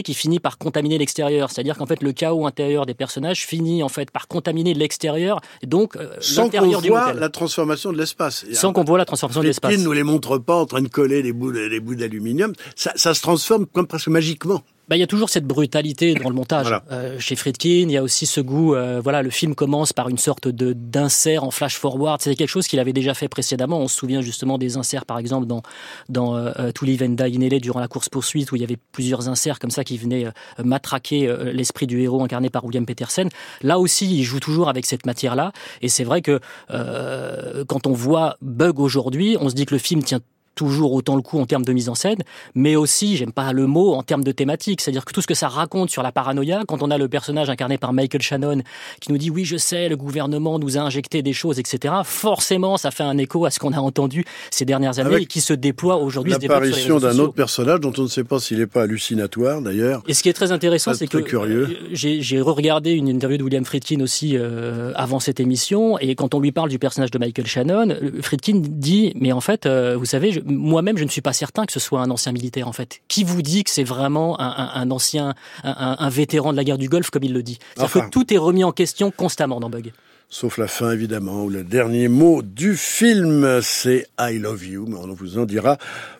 [0.02, 1.50] qui finit par contaminer l'extérieur.
[1.50, 5.96] C'est-à-dire qu'en fait, le chaos intérieur des personnages finit en fait par contaminer l'extérieur, donc
[5.96, 8.44] euh, sans qu'on voit la transformation de l'espace.
[8.52, 9.76] Sans qu'on voit la transformation de l'espace.
[9.76, 12.52] ne nous les montre pas en train de coller les bouts, les bouts d'aluminium.
[12.74, 16.28] Ça, ça se transforme comme presque magiquement bah, il y a toujours cette brutalité dans
[16.28, 16.66] le montage.
[16.66, 16.84] Voilà.
[16.90, 18.74] Euh, chez Friedkin, il y a aussi ce goût.
[18.74, 22.20] Euh, voilà, le film commence par une sorte de d'insert en flash forward.
[22.20, 23.80] C'est quelque chose qu'il avait déjà fait précédemment.
[23.80, 25.62] On se souvient justement des inserts, par exemple, dans
[26.08, 28.64] dans euh, To Live and Die in LA durant la course poursuite, où il y
[28.64, 30.30] avait plusieurs inserts comme ça qui venaient euh,
[30.64, 33.28] matraquer euh, l'esprit du héros incarné par William Petersen.
[33.62, 35.52] Là aussi, il joue toujours avec cette matière-là.
[35.82, 39.78] Et c'est vrai que euh, quand on voit Bug aujourd'hui, on se dit que le
[39.78, 40.20] film tient
[40.56, 42.18] toujours autant le coup en termes de mise en scène,
[42.56, 44.80] mais aussi, j'aime pas le mot, en termes de thématique.
[44.80, 47.48] C'est-à-dire que tout ce que ça raconte sur la paranoïa, quand on a le personnage
[47.48, 48.62] incarné par Michael Shannon
[49.00, 51.94] qui nous dit oui, je sais, le gouvernement nous a injecté des choses, etc.
[52.04, 55.26] Forcément, ça fait un écho à ce qu'on a entendu ces dernières années Avec et
[55.26, 56.32] qui se déploie aujourd'hui.
[56.32, 60.02] L'apparition d'un autre personnage dont on ne sait pas s'il n'est pas hallucinatoire d'ailleurs.
[60.08, 61.68] Et ce qui est très intéressant, c'est que curieux.
[61.92, 66.40] j'ai regardé une interview de William Friedkin aussi euh, avant cette émission, et quand on
[66.40, 70.32] lui parle du personnage de Michael Shannon, Friedkin dit mais en fait, euh, vous savez,
[70.32, 73.00] je, moi-même, je ne suis pas certain que ce soit un ancien militaire, en fait.
[73.08, 75.34] Qui vous dit que c'est vraiment un, un, un ancien,
[75.64, 77.58] un, un, vétéran de la guerre du Golfe, comme il le dit?
[77.78, 79.92] Enfin, que tout est remis en question constamment dans Bug.
[80.28, 84.96] Sauf la fin, évidemment, où le dernier mot du film, c'est I love you, mais
[84.96, 85.78] on vous en dira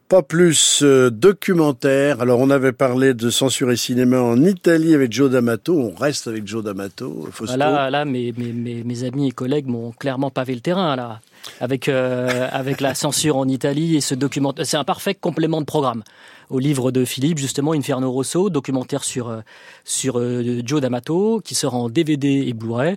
[0.09, 0.83] pas plus.
[0.85, 2.21] Euh, documentaire.
[2.21, 5.77] Alors, on avait parlé de censure et cinéma en Italie avec Joe D'Amato.
[5.77, 7.29] On reste avec Joe D'Amato.
[7.33, 7.57] Fausto.
[7.57, 11.21] Là, là mes, mes, mes, mes amis et collègues m'ont clairement pavé le terrain, là
[11.61, 14.67] avec euh, avec la censure en Italie et ce documentaire.
[14.67, 16.03] C'est un parfait complément de programme
[16.51, 19.40] au livre de Philippe, justement, Inferno Rosso, documentaire sur, euh,
[19.84, 22.97] sur euh, Joe D'Amato, qui sort en DVD et Blu-ray.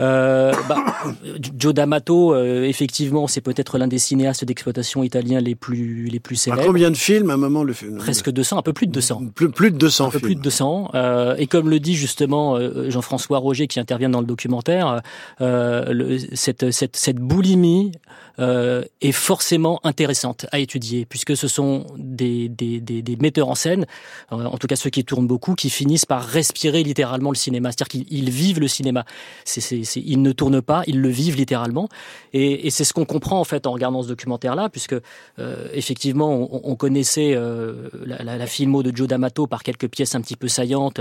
[0.00, 0.84] Euh, bah,
[1.58, 6.36] Joe D'Amato, euh, effectivement, c'est peut-être l'un des cinéastes d'exploitation italiens les plus, les plus
[6.36, 6.62] célèbres.
[6.62, 8.92] À combien de films à un moment le film Presque 200, un peu plus de
[8.92, 9.22] 200.
[9.34, 10.28] Plus, plus de 200 Un peu films.
[10.28, 10.90] plus de 200.
[10.94, 15.00] Euh, et comme le dit justement Jean-François Roger, qui intervient dans le documentaire,
[15.40, 17.92] le, cette, cette, cette boulimie
[18.40, 23.54] euh, est forcément intéressante à étudier, puisque ce sont des, des, des, des metteurs en
[23.54, 23.86] scène,
[24.32, 27.70] euh, en tout cas ceux qui tournent beaucoup, qui finissent par respirer littéralement le cinéma.
[27.70, 29.04] C'est-à-dire qu'ils vivent le cinéma.
[29.96, 31.88] Ils ne tournent pas, ils le vivent littéralement.
[32.32, 34.96] Et, et c'est ce qu'on comprend en fait en regardant ce documentaire-là, puisque
[35.38, 40.14] euh, effectivement on, on connaissait la, la, la, filmo de Joe D'Amato par quelques pièces
[40.14, 41.00] un petit peu saillantes,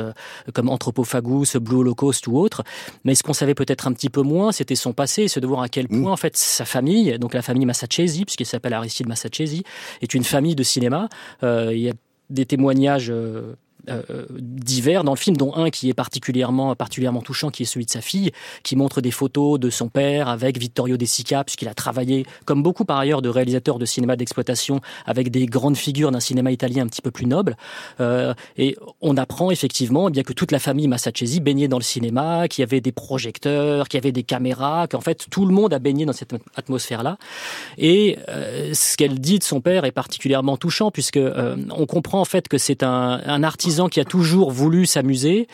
[0.53, 2.63] comme Anthropophagus, Blue Holocaust ou autre.
[3.05, 5.61] Mais ce qu'on savait peut-être un petit peu moins, c'était son passé, c'est de voir
[5.61, 6.13] à quel point mmh.
[6.13, 9.63] en fait sa famille, donc la famille Massachesi, puisqu'il s'appelle Aristide Massachesi,
[10.01, 11.09] est une famille de cinéma.
[11.43, 11.93] Euh, il y a
[12.29, 13.11] des témoignages
[13.89, 17.85] euh, divers dans le film, dont un qui est particulièrement, particulièrement touchant, qui est celui
[17.85, 18.31] de sa fille,
[18.63, 22.63] qui montre des photos de son père avec Vittorio De Sica, puisqu'il a travaillé, comme
[22.63, 26.83] beaucoup par ailleurs de réalisateurs de cinéma d'exploitation, avec des grandes figures d'un cinéma italien
[26.83, 27.57] un petit peu plus noble.
[27.99, 31.83] Euh, et on apprend effectivement eh bien que toute la famille Massachesi baignait dans le
[31.83, 35.53] cinéma, qu'il y avait des projecteurs, qu'il y avait des caméras, qu'en fait tout le
[35.53, 37.17] monde a baigné dans cette atmosphère-là.
[37.77, 42.25] Et euh, ce qu'elle dit de son père est particulièrement touchant, puisque on comprend en
[42.25, 45.47] fait que c'est un artisan qui a toujours voulu s'amuser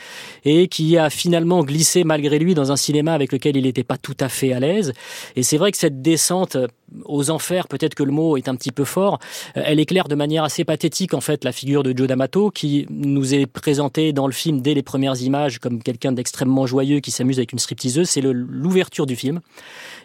[0.43, 3.97] et qui a finalement glissé malgré lui dans un cinéma avec lequel il n'était pas
[3.97, 4.93] tout à fait à l'aise.
[5.36, 6.57] Et c'est vrai que cette descente
[7.03, 9.19] aux enfers, peut-être que le mot est un petit peu fort,
[9.55, 13.34] elle éclaire de manière assez pathétique en fait la figure de Joe D'Amato qui nous
[13.34, 17.39] est présenté dans le film dès les premières images comme quelqu'un d'extrêmement joyeux qui s'amuse
[17.39, 18.09] avec une stripteaseuse.
[18.09, 19.41] C'est l'ouverture du film.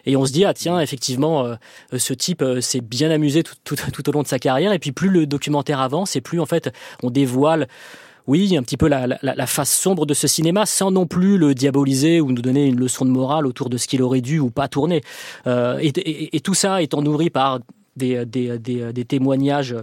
[0.05, 1.55] Et on se dit, ah tiens, effectivement, euh,
[1.97, 4.73] ce type euh, s'est bien amusé tout, tout, tout, au long de sa carrière.
[4.73, 7.67] Et puis plus le documentaire avance, et plus en fait on dévoile
[8.27, 12.21] oui, un petit peu la, face sombre de ce cinéma, sans non plus le diaboliser
[12.21, 14.67] ou nous donner une leçon de morale autour de ce qu'il aurait dû ou pas
[14.67, 15.01] tourner.
[15.47, 17.59] Euh, et, tout ça étant nourri par
[17.95, 19.75] des témoignages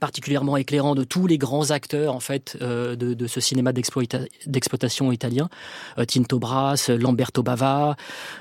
[0.00, 5.12] particulièrement éclairant de tous les grands acteurs en fait euh, de, de, ce cinéma d'exploitation
[5.12, 5.48] italien
[5.98, 7.96] euh, Tinto Brass, Lamberto Bava,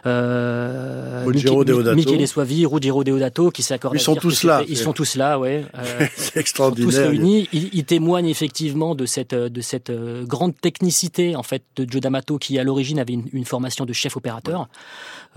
[0.06, 1.95] euh, euh, Michele- Deodato.
[1.95, 3.95] Michele Suavi, Ruggiero Deodato, qui s'accordent.
[3.95, 4.64] Ils sont tous là.
[4.68, 5.66] Ils sont tous là, ouais.
[5.80, 7.10] Euh, C'est tous extraordinaire.
[7.10, 7.47] réunis.
[7.54, 12.02] Il, il témoigne effectivement de cette de cette euh, grande technicité en fait de Joe
[12.02, 14.62] D'Amato qui à l'origine avait une, une formation de chef opérateur.
[14.62, 14.66] Euh,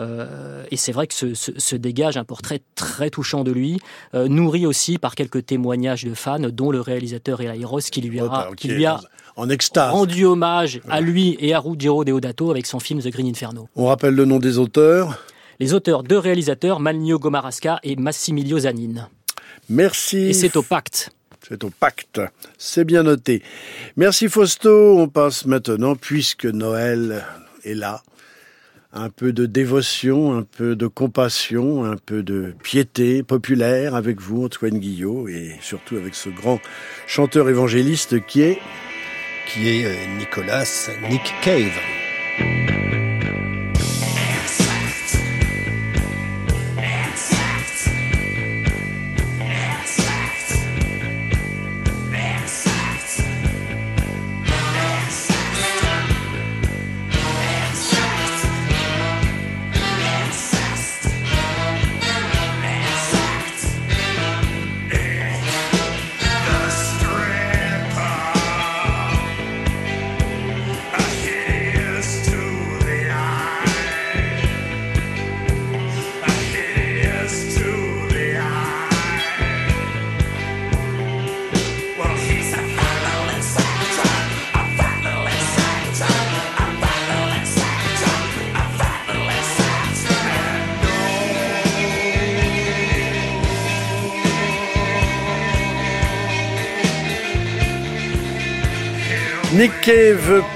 [0.01, 3.79] et c'est vrai que se, se- se dégage un portrait très touchant de lui,
[4.15, 8.19] euh, nourri aussi par quelques témoignages de fans, dont le réalisateur Eli Ross qui lui
[8.21, 9.01] a, Opa, qui ok, lui a
[9.37, 9.93] En extase.
[9.93, 13.69] rendu hommage à lui et à Ruggiero Deodato avec son film The Green Inferno.
[13.77, 15.23] On rappelle le nom des auteurs.
[15.61, 19.09] Les auteurs, deux réalisateurs, Malnio Gomarasca et Massimilio Zanin.
[19.69, 20.17] Merci.
[20.19, 21.11] Et c'est au pacte.
[21.49, 22.21] C'est au pacte.
[22.59, 23.43] C'est bien noté.
[23.97, 24.99] Merci Fausto.
[24.99, 27.25] On passe maintenant, puisque Noël
[27.65, 28.03] est là,
[28.93, 34.45] un peu de dévotion, un peu de compassion, un peu de piété populaire avec vous,
[34.45, 36.61] Antoine Guillot, et surtout avec ce grand
[37.07, 38.59] chanteur évangéliste qui est
[39.49, 41.92] qui est euh, Nicolas Nick Cave.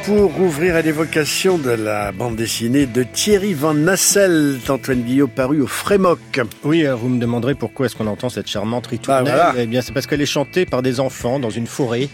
[0.06, 5.28] Cave pour ouvrir à l'évocation de la bande dessinée de Thierry Van Nasselt, Antoine Guillot
[5.28, 6.18] paru au Frémoc.
[6.62, 9.32] Oui, alors vous me demanderez pourquoi est-ce qu'on entend cette charmante ritournelle.
[9.34, 9.62] Ah, voilà.
[9.62, 12.08] Eh bien, c'est parce qu'elle est chantée par des enfants dans une forêt,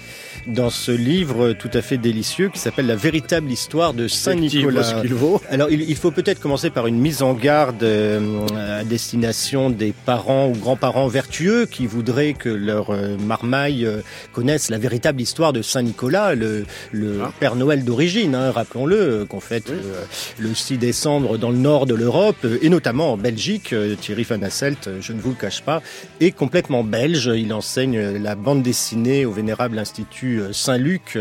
[0.47, 5.03] dans ce livre tout à fait délicieux qui s'appelle La véritable histoire de Saint-Nicolas.
[5.51, 8.47] Alors, il, il faut peut-être commencer par une mise en garde euh,
[8.81, 14.01] à destination des parents ou grands-parents vertueux qui voudraient que leur euh, marmaille euh,
[14.33, 17.33] connaisse la véritable histoire de Saint-Nicolas, le, le Ah.
[17.41, 20.05] Père Noël d'origine, hein, rappelons-le, euh, qu'on fête euh,
[20.39, 23.75] le 6 décembre dans le nord de l'Europe, euh, et notamment en Belgique.
[24.01, 25.83] Thierry Van Hasselt, euh, je ne vous le cache pas,
[26.21, 27.31] est complètement belge.
[27.35, 31.17] Il enseigne la bande dessinée au Vénérable Institut Saint-Luc,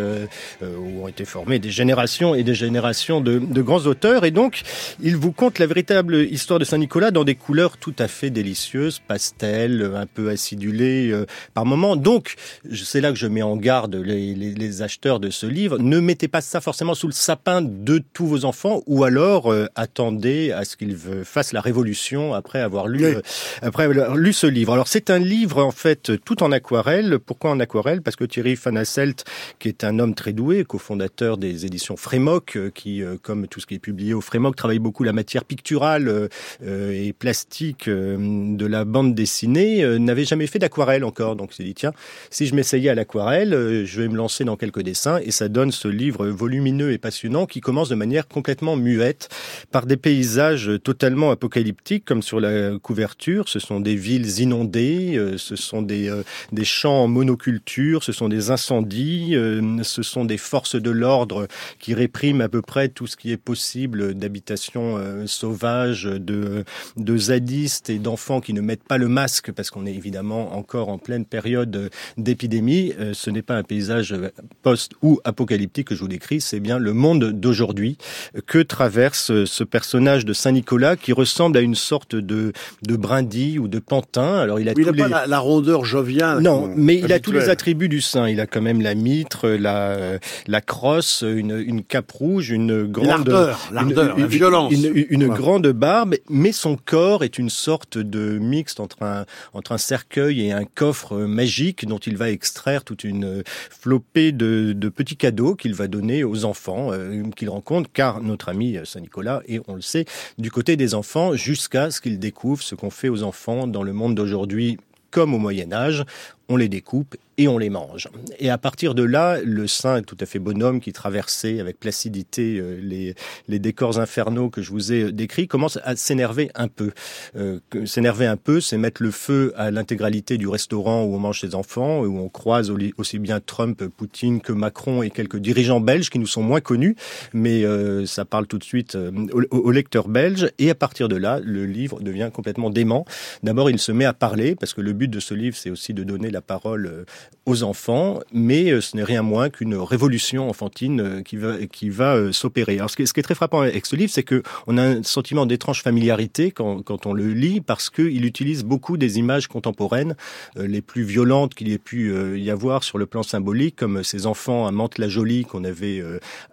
[0.62, 4.26] où ont été formées des générations et des générations de, de grands auteurs.
[4.26, 4.62] Et donc,
[5.02, 9.00] il vous conte la véritable histoire de Saint-Nicolas dans des couleurs tout à fait délicieuses,
[9.08, 11.14] pastel, un peu acidulées
[11.54, 11.96] par moments.
[11.96, 12.36] Donc,
[12.74, 15.78] c'est là que je mets en garde les, les- les acheteurs de ce livre.
[15.80, 19.68] Ne mettez pas ça forcément sous le sapin de tous vos enfants, ou alors euh,
[19.76, 23.14] attendez à ce qu'ils fassent la révolution après avoir lu, Oui.
[23.14, 23.22] euh,
[23.62, 24.74] après avoir lu ce livre.
[24.74, 27.20] Alors, c'est un livre en fait tout en aquarelle.
[27.20, 28.02] Pourquoi en aquarelle?
[28.02, 29.24] Parce que Thierry Van Hasselt,
[29.60, 33.60] qui est un homme très doué, cofondateur des éditions Frémoc, euh, qui, euh, comme tout
[33.60, 36.30] ce qui est publié au Frémoc, travaille beaucoup la matière picturale
[36.66, 41.36] et plastique de la bande dessinée, n'avait jamais fait d'aquarelle encore.
[41.36, 41.94] Donc, il s'est dit, tiens,
[42.32, 45.72] si je m'essayais à l'aquarelle, je vais me lancer dans quelques dessins, et ça donne
[45.72, 49.30] ce livre volumineux et passionnant qui commence de manière complètement muette
[49.72, 53.50] par des paysages totalement apocalyptiques, comme sur la couverture.
[53.50, 58.12] Ce sont des villes inondées, euh, ce sont des, euh, des champs en monoculture, ce
[58.12, 61.48] sont des incendies, euh, ce sont des forces de l'ordre
[61.80, 66.64] qui répriment à peu près tout ce qui est possible d'habitation sauvage, de,
[66.98, 70.90] de zadistes et d'enfants qui ne mettent pas le masque parce qu'on est évidemment encore
[70.90, 72.94] en pleine période d'épidémie.
[73.14, 74.16] Ce n'est pas un paysage
[74.62, 77.98] post ou apocalyptique que je vous décris, c'est bien le monde d'aujourd'hui
[78.46, 82.52] que traverse ce personnage de Saint-Nicolas qui ressemble à une sorte de,
[82.86, 84.36] de brindille ou de pantin?
[84.36, 85.10] Alors il a Il tous pas les...
[85.10, 86.42] la, la rondeur joviale.
[86.42, 88.28] Non, mais il a tous les attributs du saint.
[88.28, 92.84] Il a quand même la mitre, la, euh, la crosse, une, une cape rouge, une
[92.84, 93.30] grande...
[93.30, 93.84] L'ardeur, la
[94.28, 94.74] violence.
[94.74, 99.78] Une, grande barbe, mais son corps est une sorte de mixte entre un, entre un
[99.78, 105.16] cercueil et un coffre magique dont il va extraire toute une flopée de, de petits
[105.16, 109.76] cadeaux qu'il va donner aux enfants euh, qu'il rencontre, car notre ami Saint-Nicolas est, on
[109.76, 110.06] le sait,
[110.38, 113.94] du côté des enfants jusqu'à ce qu'il découvre ce qu'on fait aux enfants dans le
[113.94, 114.78] monde d'aujourd'hui
[115.12, 116.06] comme au Moyen Âge.
[116.52, 118.10] On les découpe et on les mange.
[118.40, 122.60] Et à partir de là, le saint tout à fait bonhomme qui traversait avec placidité
[122.60, 123.16] euh, les,
[123.48, 126.92] les décors infernaux que je vous ai décrits commence à s'énerver un peu.
[127.38, 131.40] Euh, s'énerver un peu, c'est mettre le feu à l'intégralité du restaurant où on mange
[131.40, 136.10] ses enfants, où on croise aussi bien Trump, Poutine que Macron et quelques dirigeants belges
[136.10, 136.96] qui nous sont moins connus,
[137.34, 140.52] mais euh, ça parle tout de suite euh, au, au lecteur belge.
[140.60, 143.06] Et à partir de là, le livre devient complètement dément.
[143.42, 145.94] D'abord, il se met à parler, parce que le but de ce livre, c'est aussi
[145.94, 147.06] de donner la parole
[147.48, 151.90] aux enfants, mais euh, ce n'est rien moins qu'une révolution enfantine euh, qui va, qui
[151.90, 152.78] va euh, s'opérer.
[152.78, 155.48] Alors, ce qui, est, très frappant avec ce livre, c'est que on a un sentiment
[155.48, 160.16] d'étrange familiarité quand, quand, on le lit, parce qu'il utilise beaucoup des images contemporaines,
[160.56, 164.68] les plus violentes qu'il ait pu y avoir sur le plan symbolique, comme ces enfants
[164.68, 166.04] à Mantes-la-Jolie qu'on avait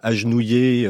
[0.01, 0.89] agenouillés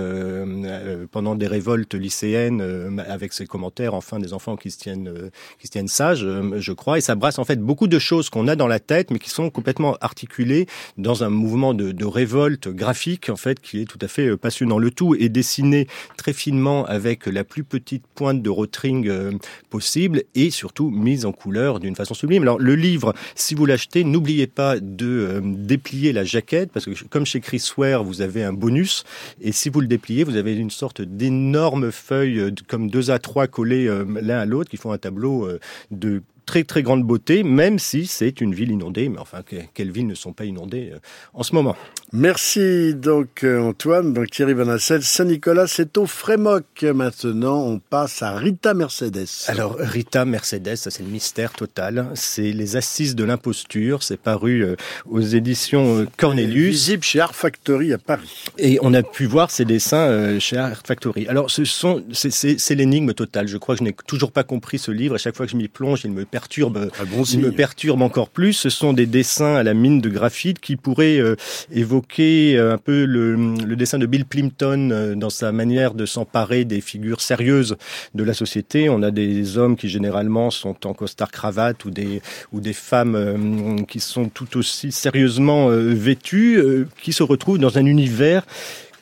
[1.11, 5.11] pendant des révoltes lycéennes, avec ces commentaires, enfin, des enfants qui se tiennent,
[5.59, 6.25] qui se tiennent sages,
[6.57, 8.79] je crois, et ça brasse en fait beaucoup de choses qu'on a dans la
[9.11, 10.67] mais qui sont complètement articulé
[10.97, 14.37] dans un mouvement de, de, révolte graphique en fait qui est tout à fait euh,
[14.37, 14.79] passionnant.
[14.79, 15.87] Le tout est dessiné
[16.17, 19.31] très finement avec la plus petite pointe de rotring euh,
[19.69, 22.43] possible et surtout mise en couleur d'une façon sublime.
[22.43, 26.91] Alors le livre, si vous l'achetez, n'oubliez pas de euh, déplier la jaquette parce que
[27.09, 29.03] comme chez Chris Ware, vous avez un bonus
[29.41, 33.47] et si vous le dépliez, vous avez une sorte d'énorme feuille comme deux à trois
[33.47, 33.89] collées
[34.21, 35.47] l'un à l'autre qui font un tableau
[35.91, 39.07] de très très grande beauté, même si c'est une ville inondée.
[39.07, 39.43] Mais enfin,
[39.75, 40.97] quelles villes ne sont pas inondées euh,
[41.35, 41.75] en ce moment
[42.11, 44.13] Merci donc euh, Antoine.
[44.13, 46.81] Donc Thierry Vanassel, Saint-Nicolas, c'est au Frémoc.
[46.81, 49.27] Maintenant, on passe à Rita Mercedes.
[49.45, 52.09] Alors Rita Mercedes, ça c'est le mystère total.
[52.15, 54.01] C'est les Assises de l'imposture.
[54.01, 54.75] C'est paru euh,
[55.05, 56.71] aux éditions Cornelius.
[56.71, 58.45] Visible chez Art Factory à Paris.
[58.57, 61.27] Et on a pu voir ces dessins chez Art Factory.
[61.27, 63.47] Alors ce sont, c'est l'énigme totale.
[63.47, 65.13] Je crois que je n'ai toujours pas compris ce livre.
[65.13, 68.29] À chaque fois que je m'y plonge, il me perturbe, ah bon me perturbe encore
[68.29, 68.53] plus.
[68.53, 71.35] Ce sont des dessins à la mine de graphite qui pourraient euh,
[71.69, 76.05] évoquer euh, un peu le, le, dessin de Bill Plimpton euh, dans sa manière de
[76.05, 77.75] s'emparer des figures sérieuses
[78.15, 78.89] de la société.
[78.89, 82.21] On a des hommes qui généralement sont en costard cravate ou des
[82.53, 86.63] ou des femmes qui sont tout aussi sérieusement vêtues,
[87.01, 88.45] qui se retrouvent dans un univers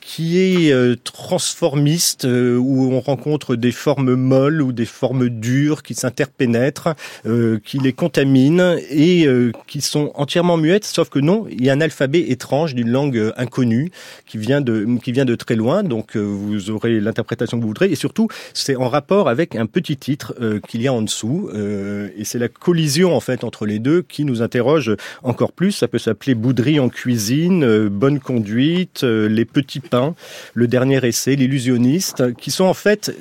[0.08, 5.82] qui est euh, transformiste, euh, où on rencontre des formes molles ou des formes dures
[5.82, 6.94] qui s'interpénètrent,
[7.26, 9.28] euh, qui les contaminent et
[9.66, 13.32] qui sont entièrement muettes, sauf que non, il y a un alphabet étrange d'une langue
[13.36, 13.90] inconnue
[14.24, 17.90] qui vient de, qui vient de très loin, donc vous aurez l'interprétation que vous voudrez,
[17.90, 20.34] et surtout c'est en rapport avec un petit titre
[20.68, 24.24] qu'il y a en dessous, et c'est la collision en fait entre les deux qui
[24.24, 29.97] nous interroge encore plus, ça peut s'appeler Boudry en cuisine, Bonne conduite, Les petits pains,
[30.54, 33.12] le dernier essai, L'illusionniste, qui sont en fait,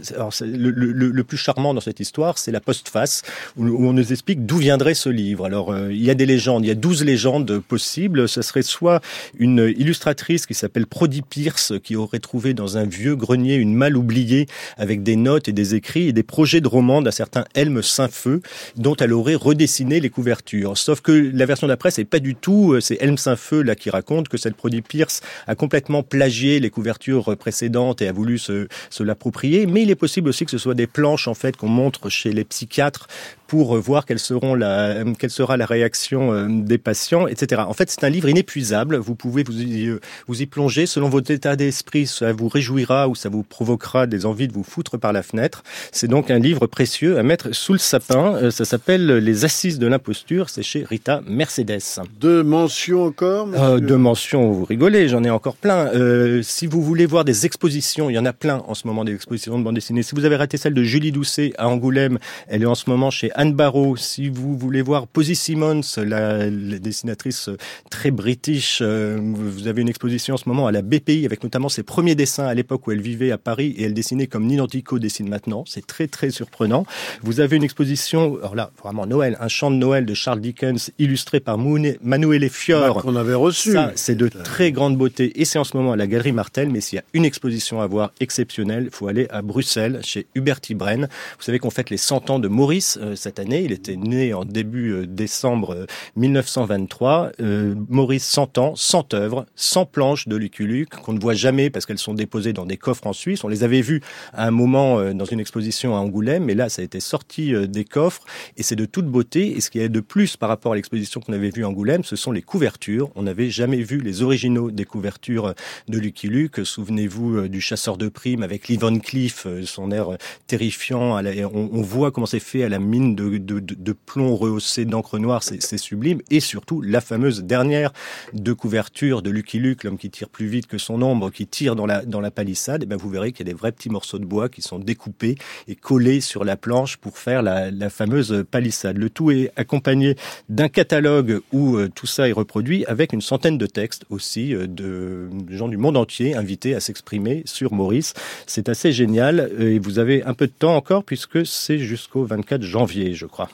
[0.41, 3.23] le, plus charmant dans cette histoire, c'est la postface,
[3.57, 5.45] où, on nous explique d'où viendrait ce livre.
[5.45, 8.27] Alors, euh, il y a des légendes, il y a douze légendes possibles.
[8.27, 9.01] Ce serait soit
[9.37, 13.97] une illustratrice qui s'appelle Prody Pierce, qui aurait trouvé dans un vieux grenier une malle
[13.97, 14.47] oubliée
[14.77, 18.41] avec des notes et des écrits et des projets de romans d'un certain Helme Saint-Feu,
[18.75, 20.77] dont elle aurait redessiné les couvertures.
[20.77, 23.89] Sauf que la version d'après, c'est pas du tout, euh, c'est Helme Saint-Feu là qui
[23.89, 28.67] raconte que cette Prody Pierce a complètement plagié les couvertures précédentes et a voulu se,
[28.89, 29.65] se l'approprier.
[29.65, 32.31] Mais il est possible aussi que ce soit des planches en fait qu'on montre chez
[32.31, 33.07] les psychiatres
[33.47, 37.63] pour voir quelles seront la, quelle sera la réaction euh, des patients, etc.
[37.67, 38.97] En fait, c'est un livre inépuisable.
[38.97, 42.07] Vous pouvez vous y, euh, vous y plonger selon votre état d'esprit.
[42.07, 45.63] Ça vous réjouira ou ça vous provoquera des envies de vous foutre par la fenêtre.
[45.91, 48.35] C'est donc un livre précieux à mettre sous le sapin.
[48.35, 50.49] Euh, ça s'appelle Les Assises de l'imposture.
[50.49, 52.01] C'est chez Rita Mercedes.
[52.19, 55.87] Deux mentions encore euh, Deux mentions, vous rigolez, j'en ai encore plein.
[55.87, 59.03] Euh, si vous voulez voir des expositions, il y en a plein en ce moment
[59.03, 60.03] des expositions de bande dessinée.
[60.03, 63.11] Si vous avez raté celle de Julie Doucet à Angoulême, elle est en ce moment
[63.11, 63.97] chez Anne Barrault.
[63.97, 67.51] Si vous voulez voir Posy Simmons, la, la dessinatrice
[67.91, 71.69] très british, euh, vous avez une exposition en ce moment à la BPI avec notamment
[71.69, 74.65] ses premiers dessins à l'époque où elle vivait à Paris et elle dessinait comme Nino
[74.65, 75.63] Tico dessine maintenant.
[75.67, 76.87] C'est très très surprenant.
[77.21, 80.89] Vous avez une exposition, alors là vraiment Noël, un chant de Noël de Charles Dickens
[80.97, 83.03] illustré par Manuele Fior.
[83.03, 83.73] Qu'on avait reçu.
[83.73, 86.71] Ça, c'est de très grande beauté et c'est en ce moment à la Galerie Martel.
[86.71, 90.25] Mais s'il y a une exposition à voir exceptionnelle, il faut aller à Bruxelles chez
[90.33, 91.07] Hubert Ibren.
[91.37, 93.61] Vous savez qu'on fête les 100 ans de Maurice euh, cette année.
[93.63, 97.31] Il était né en début euh, décembre euh, 1923.
[97.41, 101.69] Euh, Maurice 100 ans, 100 œuvres, 100 planches de Lucky Luke qu'on ne voit jamais
[101.69, 103.43] parce qu'elles sont déposées dans des coffres en Suisse.
[103.43, 104.01] On les avait vues
[104.33, 107.53] à un moment euh, dans une exposition à Angoulême, mais là ça a été sorti
[107.53, 108.23] euh, des coffres
[108.55, 109.57] et c'est de toute beauté.
[109.57, 112.03] Et ce qui est de plus par rapport à l'exposition qu'on avait vue à Angoulême,
[112.03, 113.09] ce sont les couvertures.
[113.15, 115.53] On n'avait jamais vu les originaux des couvertures
[115.87, 116.65] de Lucky Luke.
[116.65, 120.17] Souvenez-vous euh, du chasseur de primes avec Lee Van Cleef, son air
[120.47, 121.19] terrifiant.
[121.53, 126.21] On voit comment c'est fait à la mine de, plomb rehaussé d'encre noire, c'est sublime.
[126.31, 127.91] Et surtout, la fameuse dernière
[128.33, 131.75] de couverture de Lucky Luke, l'homme qui tire plus vite que son ombre, qui tire
[131.75, 133.71] dans la, dans la palissade, et eh bien vous verrez qu'il y a des vrais
[133.71, 135.35] petits morceaux de bois qui sont découpés
[135.67, 138.97] et collés sur la planche pour faire la, la fameuse palissade.
[138.97, 140.15] Le tout est accompagné
[140.49, 144.67] d'un catalogue où euh, tout ça est reproduit avec une centaine de textes aussi euh,
[144.67, 148.13] de gens du monde entier invités à s'exprimer sur Maurice.
[148.45, 152.61] C'est assez génial et vous avez un peu de temps encore puisque c'est jusqu'au 24
[152.61, 153.49] janvier, je crois.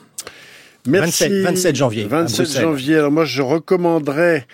[0.86, 1.24] Merci.
[1.24, 2.04] 27, 27 janvier.
[2.04, 2.96] 27 janvier.
[2.96, 4.46] Alors moi, je recommanderais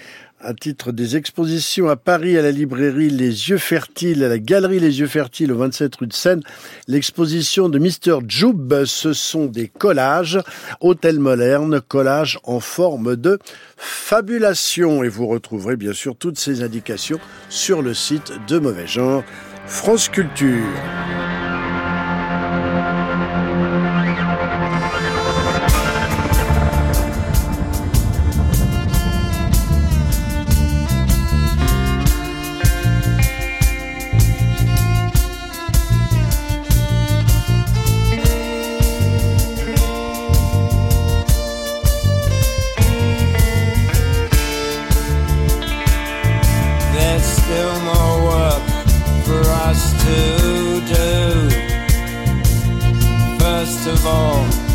[0.42, 4.80] à titre des expositions à Paris à la librairie Les Yeux Fertiles, à la galerie
[4.80, 6.40] Les Yeux Fertiles au 27 rue de Seine,
[6.88, 8.20] l'exposition de Mr.
[8.26, 10.40] Joub, ce sont des collages,
[10.80, 13.38] Hôtel Moderne, collages en forme de
[13.76, 15.04] fabulation.
[15.04, 17.20] Et vous retrouverez bien sûr toutes ces indications
[17.50, 19.22] sur le site de Mauvais Genre,
[19.66, 20.64] France Culture.
[53.90, 54.69] Alors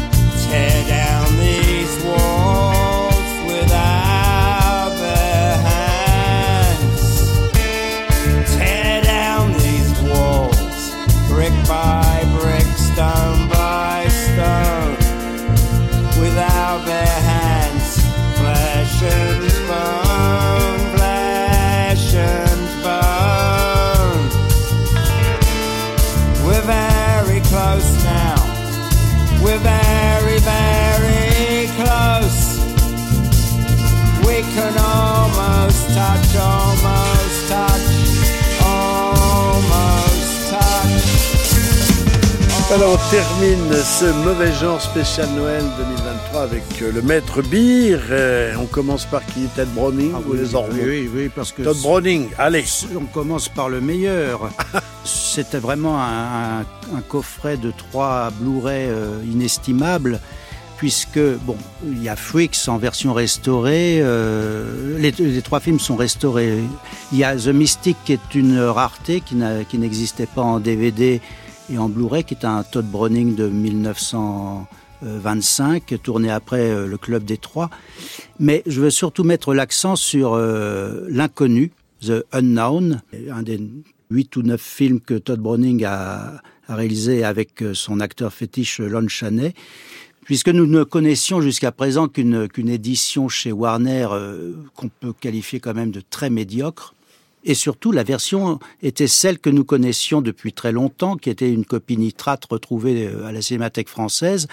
[42.85, 47.97] on termine ce mauvais genre spécial Noël 2023 avec euh, le maître Beer.
[48.11, 49.47] Euh, on commence par qui?
[49.55, 50.73] Ted Browning ah, ou oui, les Ormeaux?
[50.85, 52.63] oui, oui, parce que Todd Browning, allez.
[52.95, 54.51] On commence par le meilleur.
[55.03, 60.19] C'était vraiment un, un, coffret de trois Blu-ray euh, inestimables
[60.77, 61.57] puisque bon,
[61.87, 63.99] il y a Freaks en version restaurée.
[64.01, 66.59] Euh, les, les, trois films sont restaurés.
[67.11, 69.35] Il y a The Mystic qui est une rareté qui
[69.77, 71.21] n'existait pas en DVD
[71.69, 77.25] et en Blu-ray, qui est un Todd Browning de 1925, tourné après euh, Le Club
[77.25, 77.69] des Trois.
[78.39, 83.61] Mais je veux surtout mettre l'accent sur euh, l'inconnu, The Unknown, un des
[84.09, 88.79] huit ou neuf films que Todd Browning a, a réalisé avec euh, son acteur fétiche
[88.79, 89.53] Lon Chaney
[90.25, 94.07] puisque nous ne connaissions jusqu'à présent qu'une édition chez Warner
[94.75, 96.94] qu'on peut qualifier quand même de très médiocre.
[97.45, 101.63] Et surtout, la version était celle que nous connaissions depuis très longtemps, qui était une
[101.63, 104.47] copie nitrate retrouvée à la Cinémathèque française,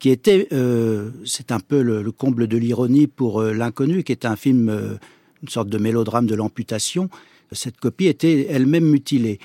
[0.00, 4.10] qui était, euh, c'est un peu le, le, comble de l'ironie pour euh, l'inconnu, qui
[4.10, 4.96] est un film, euh,
[5.44, 7.08] une sorte de mélodrame de l'amputation.
[7.52, 9.38] Cette copie était elle-même mutilée.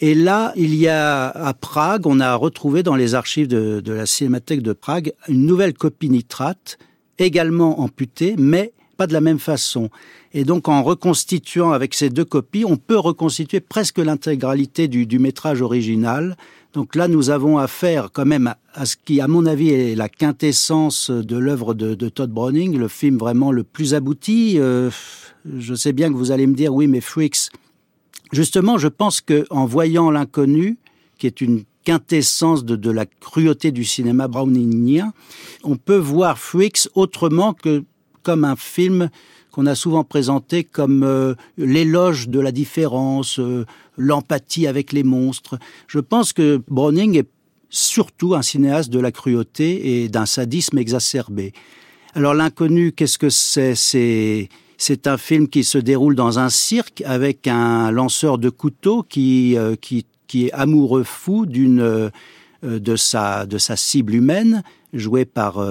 [0.00, 3.92] Et là, il y a à Prague, on a retrouvé dans les archives de, de
[3.94, 6.76] la Cinémathèque de Prague une nouvelle copie nitrate,
[7.18, 9.90] également amputée, mais pas de la même façon.
[10.32, 15.18] Et donc, en reconstituant avec ces deux copies, on peut reconstituer presque l'intégralité du, du,
[15.18, 16.36] métrage original.
[16.72, 20.08] Donc là, nous avons affaire quand même à ce qui, à mon avis, est la
[20.08, 24.58] quintessence de l'œuvre de, Todd Browning, le film vraiment le plus abouti.
[24.58, 24.90] Euh,
[25.56, 27.50] je sais bien que vous allez me dire, oui, mais Freaks,
[28.34, 30.78] Justement, je pense que en voyant l'inconnu,
[31.18, 35.12] qui est une quintessence de, de, la cruauté du cinéma browningien,
[35.62, 37.84] on peut voir Freaks autrement que
[38.24, 39.10] comme un film
[39.54, 43.64] qu'on a souvent présenté comme euh, l'éloge de la différence, euh,
[43.96, 45.58] l'empathie avec les monstres.
[45.86, 47.28] Je pense que Browning est
[47.70, 51.52] surtout un cinéaste de la cruauté et d'un sadisme exacerbé.
[52.14, 53.76] Alors l'inconnu, qu'est-ce que c'est?
[53.76, 59.04] C'est c'est un film qui se déroule dans un cirque avec un lanceur de couteaux
[59.04, 62.10] qui, euh, qui, qui est amoureux fou d'une
[62.62, 65.64] de sa de sa cible humaine, jouée par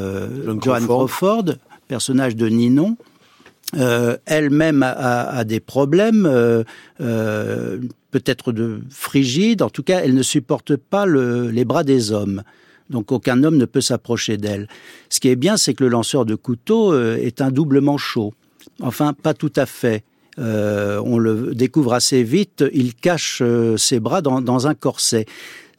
[0.62, 1.56] Joan Crawford,
[1.88, 2.98] personnage de Ninon.
[3.78, 6.64] Euh, Elle-même a, des problèmes, euh,
[7.02, 7.80] euh,
[8.12, 9.62] peut-être de frigide.
[9.62, 12.44] En tout cas, elle ne supporte pas le, les bras des hommes.
[12.90, 14.68] Donc aucun homme ne peut s'approcher d'elle.
[15.10, 18.34] Ce qui est bien, c'est que le lanceur de couteau est un doublement chaud.
[18.82, 20.04] Enfin, pas tout à fait.
[20.38, 23.42] On le découvre assez vite, il cache
[23.78, 25.26] ses bras dans un corset.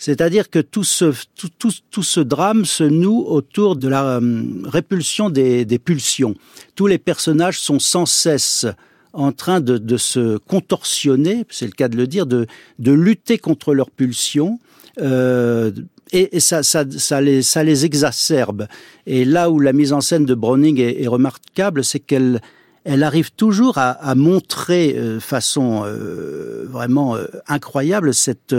[0.04, 4.42] C'est-à-dire que tout ce, tout, tout, tout, ce drame se noue autour de la euh,
[4.64, 6.34] répulsion des, des, pulsions.
[6.74, 8.66] Tous les personnages sont sans cesse
[9.14, 12.46] en train de, de se contorsionner, c'est le cas de le dire, de,
[12.78, 14.58] de lutter contre leurs pulsions.
[15.00, 15.70] Euh,
[16.12, 18.68] et, ça, ça, ça, les, ça les exacerbe.
[19.06, 22.42] Et là où la mise en scène de Browning est, est remarquable, c'est qu'elle
[22.84, 28.54] elle arrive toujours à, à montrer euh, façon euh, vraiment euh, incroyable cette,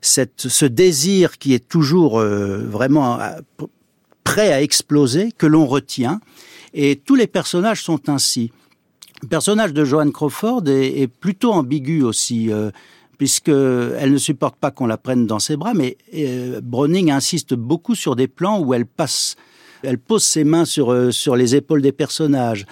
[0.00, 3.18] cette, ce désir qui est toujours vraiment
[4.22, 6.20] prêt à exploser, que l'on retient.
[6.72, 8.50] Et tous les personnages sont ainsi.
[9.22, 12.52] Le personnage de Joanne Crawford est, est plutôt ambigu aussi.
[12.52, 12.70] Euh,
[13.16, 17.94] puisqu'elle ne supporte pas qu'on la prenne dans ses bras, mais euh, Browning insiste beaucoup
[17.94, 19.36] sur des plans où elle passe,
[19.84, 22.66] elle pose ses mains sur, euh, sur les épaules des personnages.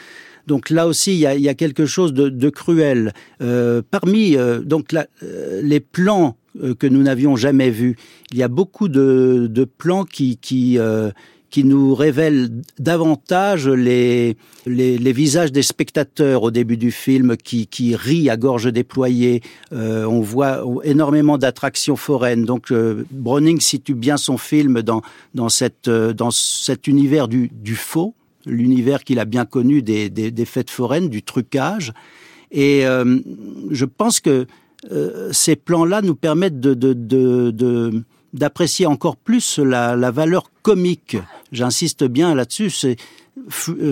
[0.46, 3.12] Donc là aussi, il y a, il y a quelque chose de, de cruel.
[3.40, 7.96] Euh, parmi euh, donc euh, les plans euh, que nous n'avions jamais vus,
[8.32, 11.10] il y a beaucoup de, de plans qui, qui, euh,
[11.50, 14.36] qui nous révèlent davantage les,
[14.66, 19.42] les, les, visages des spectateurs au début du film qui, qui rient à gorge déployée.
[19.72, 22.44] Euh, on voit énormément d'attractions foraines.
[22.44, 25.02] Donc euh, Browning situe bien son film dans,
[25.34, 28.14] dans, cette, dans cet univers du, du faux
[28.46, 31.92] l'univers qu'il a bien connu des, des, des, fêtes foraines, du trucage.
[32.50, 33.18] Et euh,
[33.70, 34.46] je pense que
[34.90, 40.50] euh, ces plans-là nous permettent de, de, de, de d'apprécier encore plus la, la valeur
[40.62, 41.18] comique.
[41.52, 42.70] J'insiste bien là-dessus.
[42.70, 42.96] C'est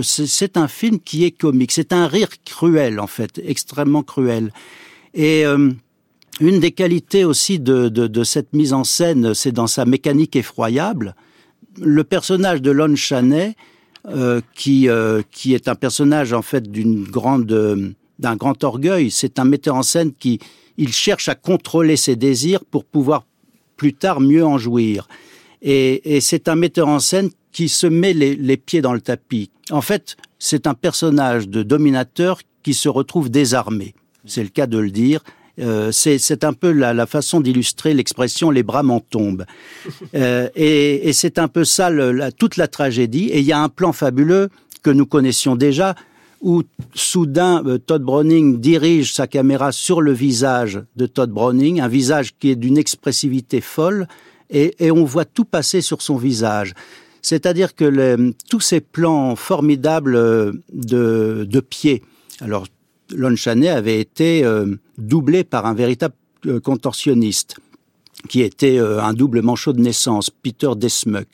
[0.02, 1.72] c'est un film qui est comique.
[1.72, 4.52] C'est un rire cruel en fait, extrêmement cruel.
[5.14, 5.70] Et euh,
[6.40, 10.36] une des qualités aussi de, de, de cette mise en scène, c'est dans sa mécanique
[10.36, 11.14] effroyable.
[11.80, 13.56] Le personnage de Lon Chaney
[14.06, 19.10] euh, qui, euh, qui est un personnage en fait d'une grande euh, d'un grand orgueil.
[19.10, 20.38] C'est un metteur en scène qui
[20.78, 23.26] il cherche à contrôler ses désirs pour pouvoir
[23.76, 25.06] plus tard mieux en jouir.
[25.60, 29.02] Et, et c'est un metteur en scène qui se met les, les pieds dans le
[29.02, 29.50] tapis.
[29.70, 33.94] En fait, c'est un personnage de dominateur qui se retrouve désarmé.
[34.24, 35.22] C'est le cas de le dire.
[35.58, 39.46] Euh, c'est un peu la, la façon d'illustrer l'expression les bras m'en tombent.
[40.14, 43.26] Euh, et, et c'est un peu ça le, la, toute la tragédie.
[43.26, 44.48] Et il y a un plan fabuleux
[44.82, 45.94] que nous connaissions déjà
[46.40, 46.62] où
[46.94, 52.34] soudain euh, Todd Browning dirige sa caméra sur le visage de Todd Browning, un visage
[52.38, 54.08] qui est d'une expressivité folle,
[54.48, 56.74] et, et, on voit tout passer sur son visage.
[57.22, 62.02] C'est-à-dire que le, tous ces plans formidables euh, de, de pied,
[62.40, 62.66] alors
[63.14, 66.14] Lon Chaney avait été euh, doublé par un véritable
[66.46, 67.56] euh, contorsionniste
[68.28, 71.28] qui était euh, un double manchot de naissance, Peter Desmuck.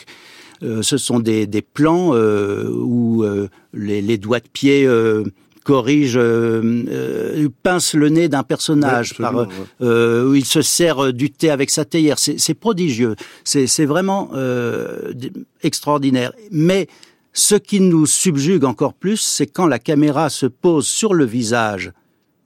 [0.62, 3.24] Euh, ce sont des, des plans où
[3.74, 4.88] les, les doigts de pied
[5.66, 9.48] corrige, euh, euh, pince le nez d'un personnage, ouais, par,
[9.82, 12.18] euh, où il se sert du thé avec sa théière.
[12.18, 13.16] C'est prodigieux.
[13.42, 15.12] C'est vraiment euh,
[15.62, 16.32] extraordinaire.
[16.52, 16.86] Mais
[17.36, 21.92] ce qui nous subjugue encore plus, c'est quand la caméra se pose sur le visage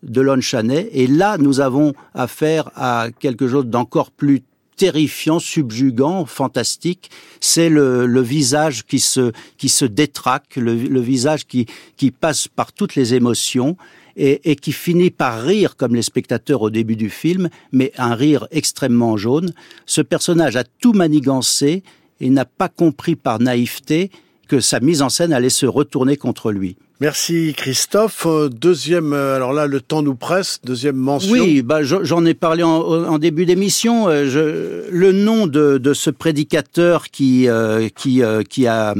[0.02, 4.42] de Lon Chaney, et là, nous avons affaire à quelque chose d'encore plus
[4.76, 11.46] terrifiant, subjugant, fantastique, c'est le, le, visage qui se, qui se détraque, le, le visage
[11.46, 11.66] qui,
[11.96, 13.76] qui passe par toutes les émotions
[14.16, 18.16] et, et qui finit par rire comme les spectateurs au début du film, mais un
[18.16, 19.52] rire extrêmement jaune.
[19.86, 21.84] Ce personnage a tout manigancé
[22.18, 24.10] et n'a pas compris par naïveté
[24.50, 26.76] que sa mise en scène allait se retourner contre lui.
[27.00, 28.26] Merci Christophe.
[28.50, 30.58] Deuxième, euh, alors là le temps nous presse.
[30.64, 31.30] Deuxième mention.
[31.30, 34.08] Oui, bah, j'en ai parlé en, en début d'émission.
[34.08, 38.96] Euh, le nom de, de, ce prédicateur qui euh, qui euh, qui a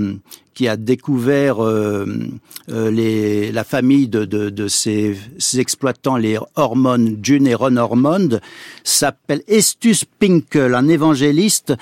[0.61, 2.05] qui a découvert euh,
[2.69, 7.79] euh, les, la famille de, de, de ces, ces, exploitants, les hormones, June et Ron
[7.79, 8.41] Ormond,
[8.85, 11.73] s'appelle Estus Pinkel, un évangéliste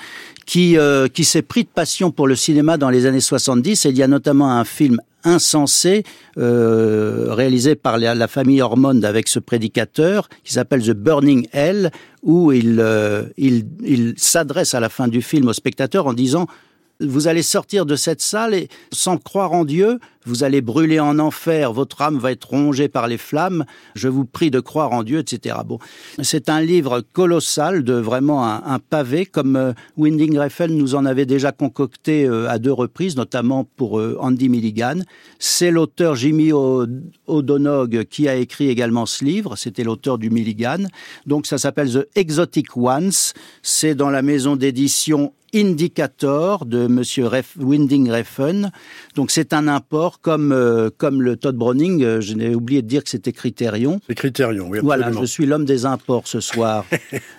[0.49, 3.85] qui, euh, qui s'est pris de passion pour le cinéma dans les années 70.
[3.85, 6.03] Et il y a notamment un film insensé
[6.39, 11.91] euh, réalisé par la, famille Ormond avec ce prédicateur qui s'appelle The Burning Hell
[12.23, 16.47] où il, euh, il, il s'adresse à la fin du film au spectateur en disant
[16.99, 19.99] vous allez sortir de cette salle et sans croire en Dieu,
[20.29, 23.65] vous allez brûler en enfer, votre âme va être rongée par les flammes,
[23.95, 25.57] je vous prie de croire en Dieu, etc.
[25.65, 25.79] Bon,
[26.21, 31.25] c'est un livre colossal, de vraiment un, pavé, comme euh, Winding Refn nous en avait
[31.25, 34.99] déjà concocté euh, à deux reprises, notamment pour euh, Andy Milligan.
[35.39, 40.85] C'est l'auteur Jimmy O'Donoghue qui a écrit également ce livre, c'était l'auteur du Milligan.
[41.25, 48.11] Donc ça s'appelle The Exotic Ones, c'est dans la maison d'édition Indicator de Monsieur Winding
[48.11, 48.71] Refn.
[49.15, 52.87] Donc c'est un import Comme euh, comme le Todd Browning, euh, je n'ai oublié de
[52.87, 54.01] dire que c'était Criterion.
[54.07, 54.79] C'est Criterion, oui.
[54.83, 56.85] Voilà, je suis l'homme des imports ce soir.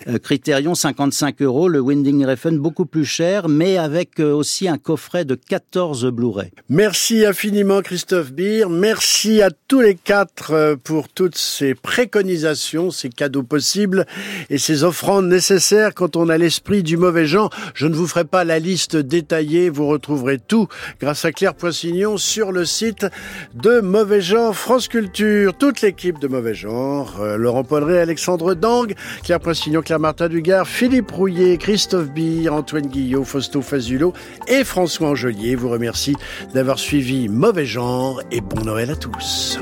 [0.09, 1.69] Euh, Criterion, 55 euros.
[1.69, 6.51] Le Winding Refn, beaucoup plus cher, mais avec euh, aussi un coffret de 14 Blu-ray.
[6.71, 8.71] Merci infiniment Christophe Beer.
[8.71, 14.07] Merci à tous les quatre pour toutes ces préconisations, ces cadeaux possibles
[14.49, 17.51] et ces offrandes nécessaires quand on a l'esprit du mauvais genre.
[17.75, 20.67] Je ne vous ferai pas la liste détaillée, vous retrouverez tout
[20.99, 23.07] grâce à Claire Poissignon sur le site
[23.55, 25.55] de Mauvais Genre France Culture.
[25.55, 28.95] Toute l'équipe de Mauvais Genre, euh, Laurent Polleret, Alexandre Dang,
[29.25, 34.13] Claire Poissignon, Claire Martin Dugard, Philippe Rouillet, Christophe Beer, Antoine Guillot, Fausto Fazulo
[34.49, 36.17] et François Angelier vous remercie
[36.55, 39.59] d'avoir suivi Mauvais Genre et bon Noël à tous.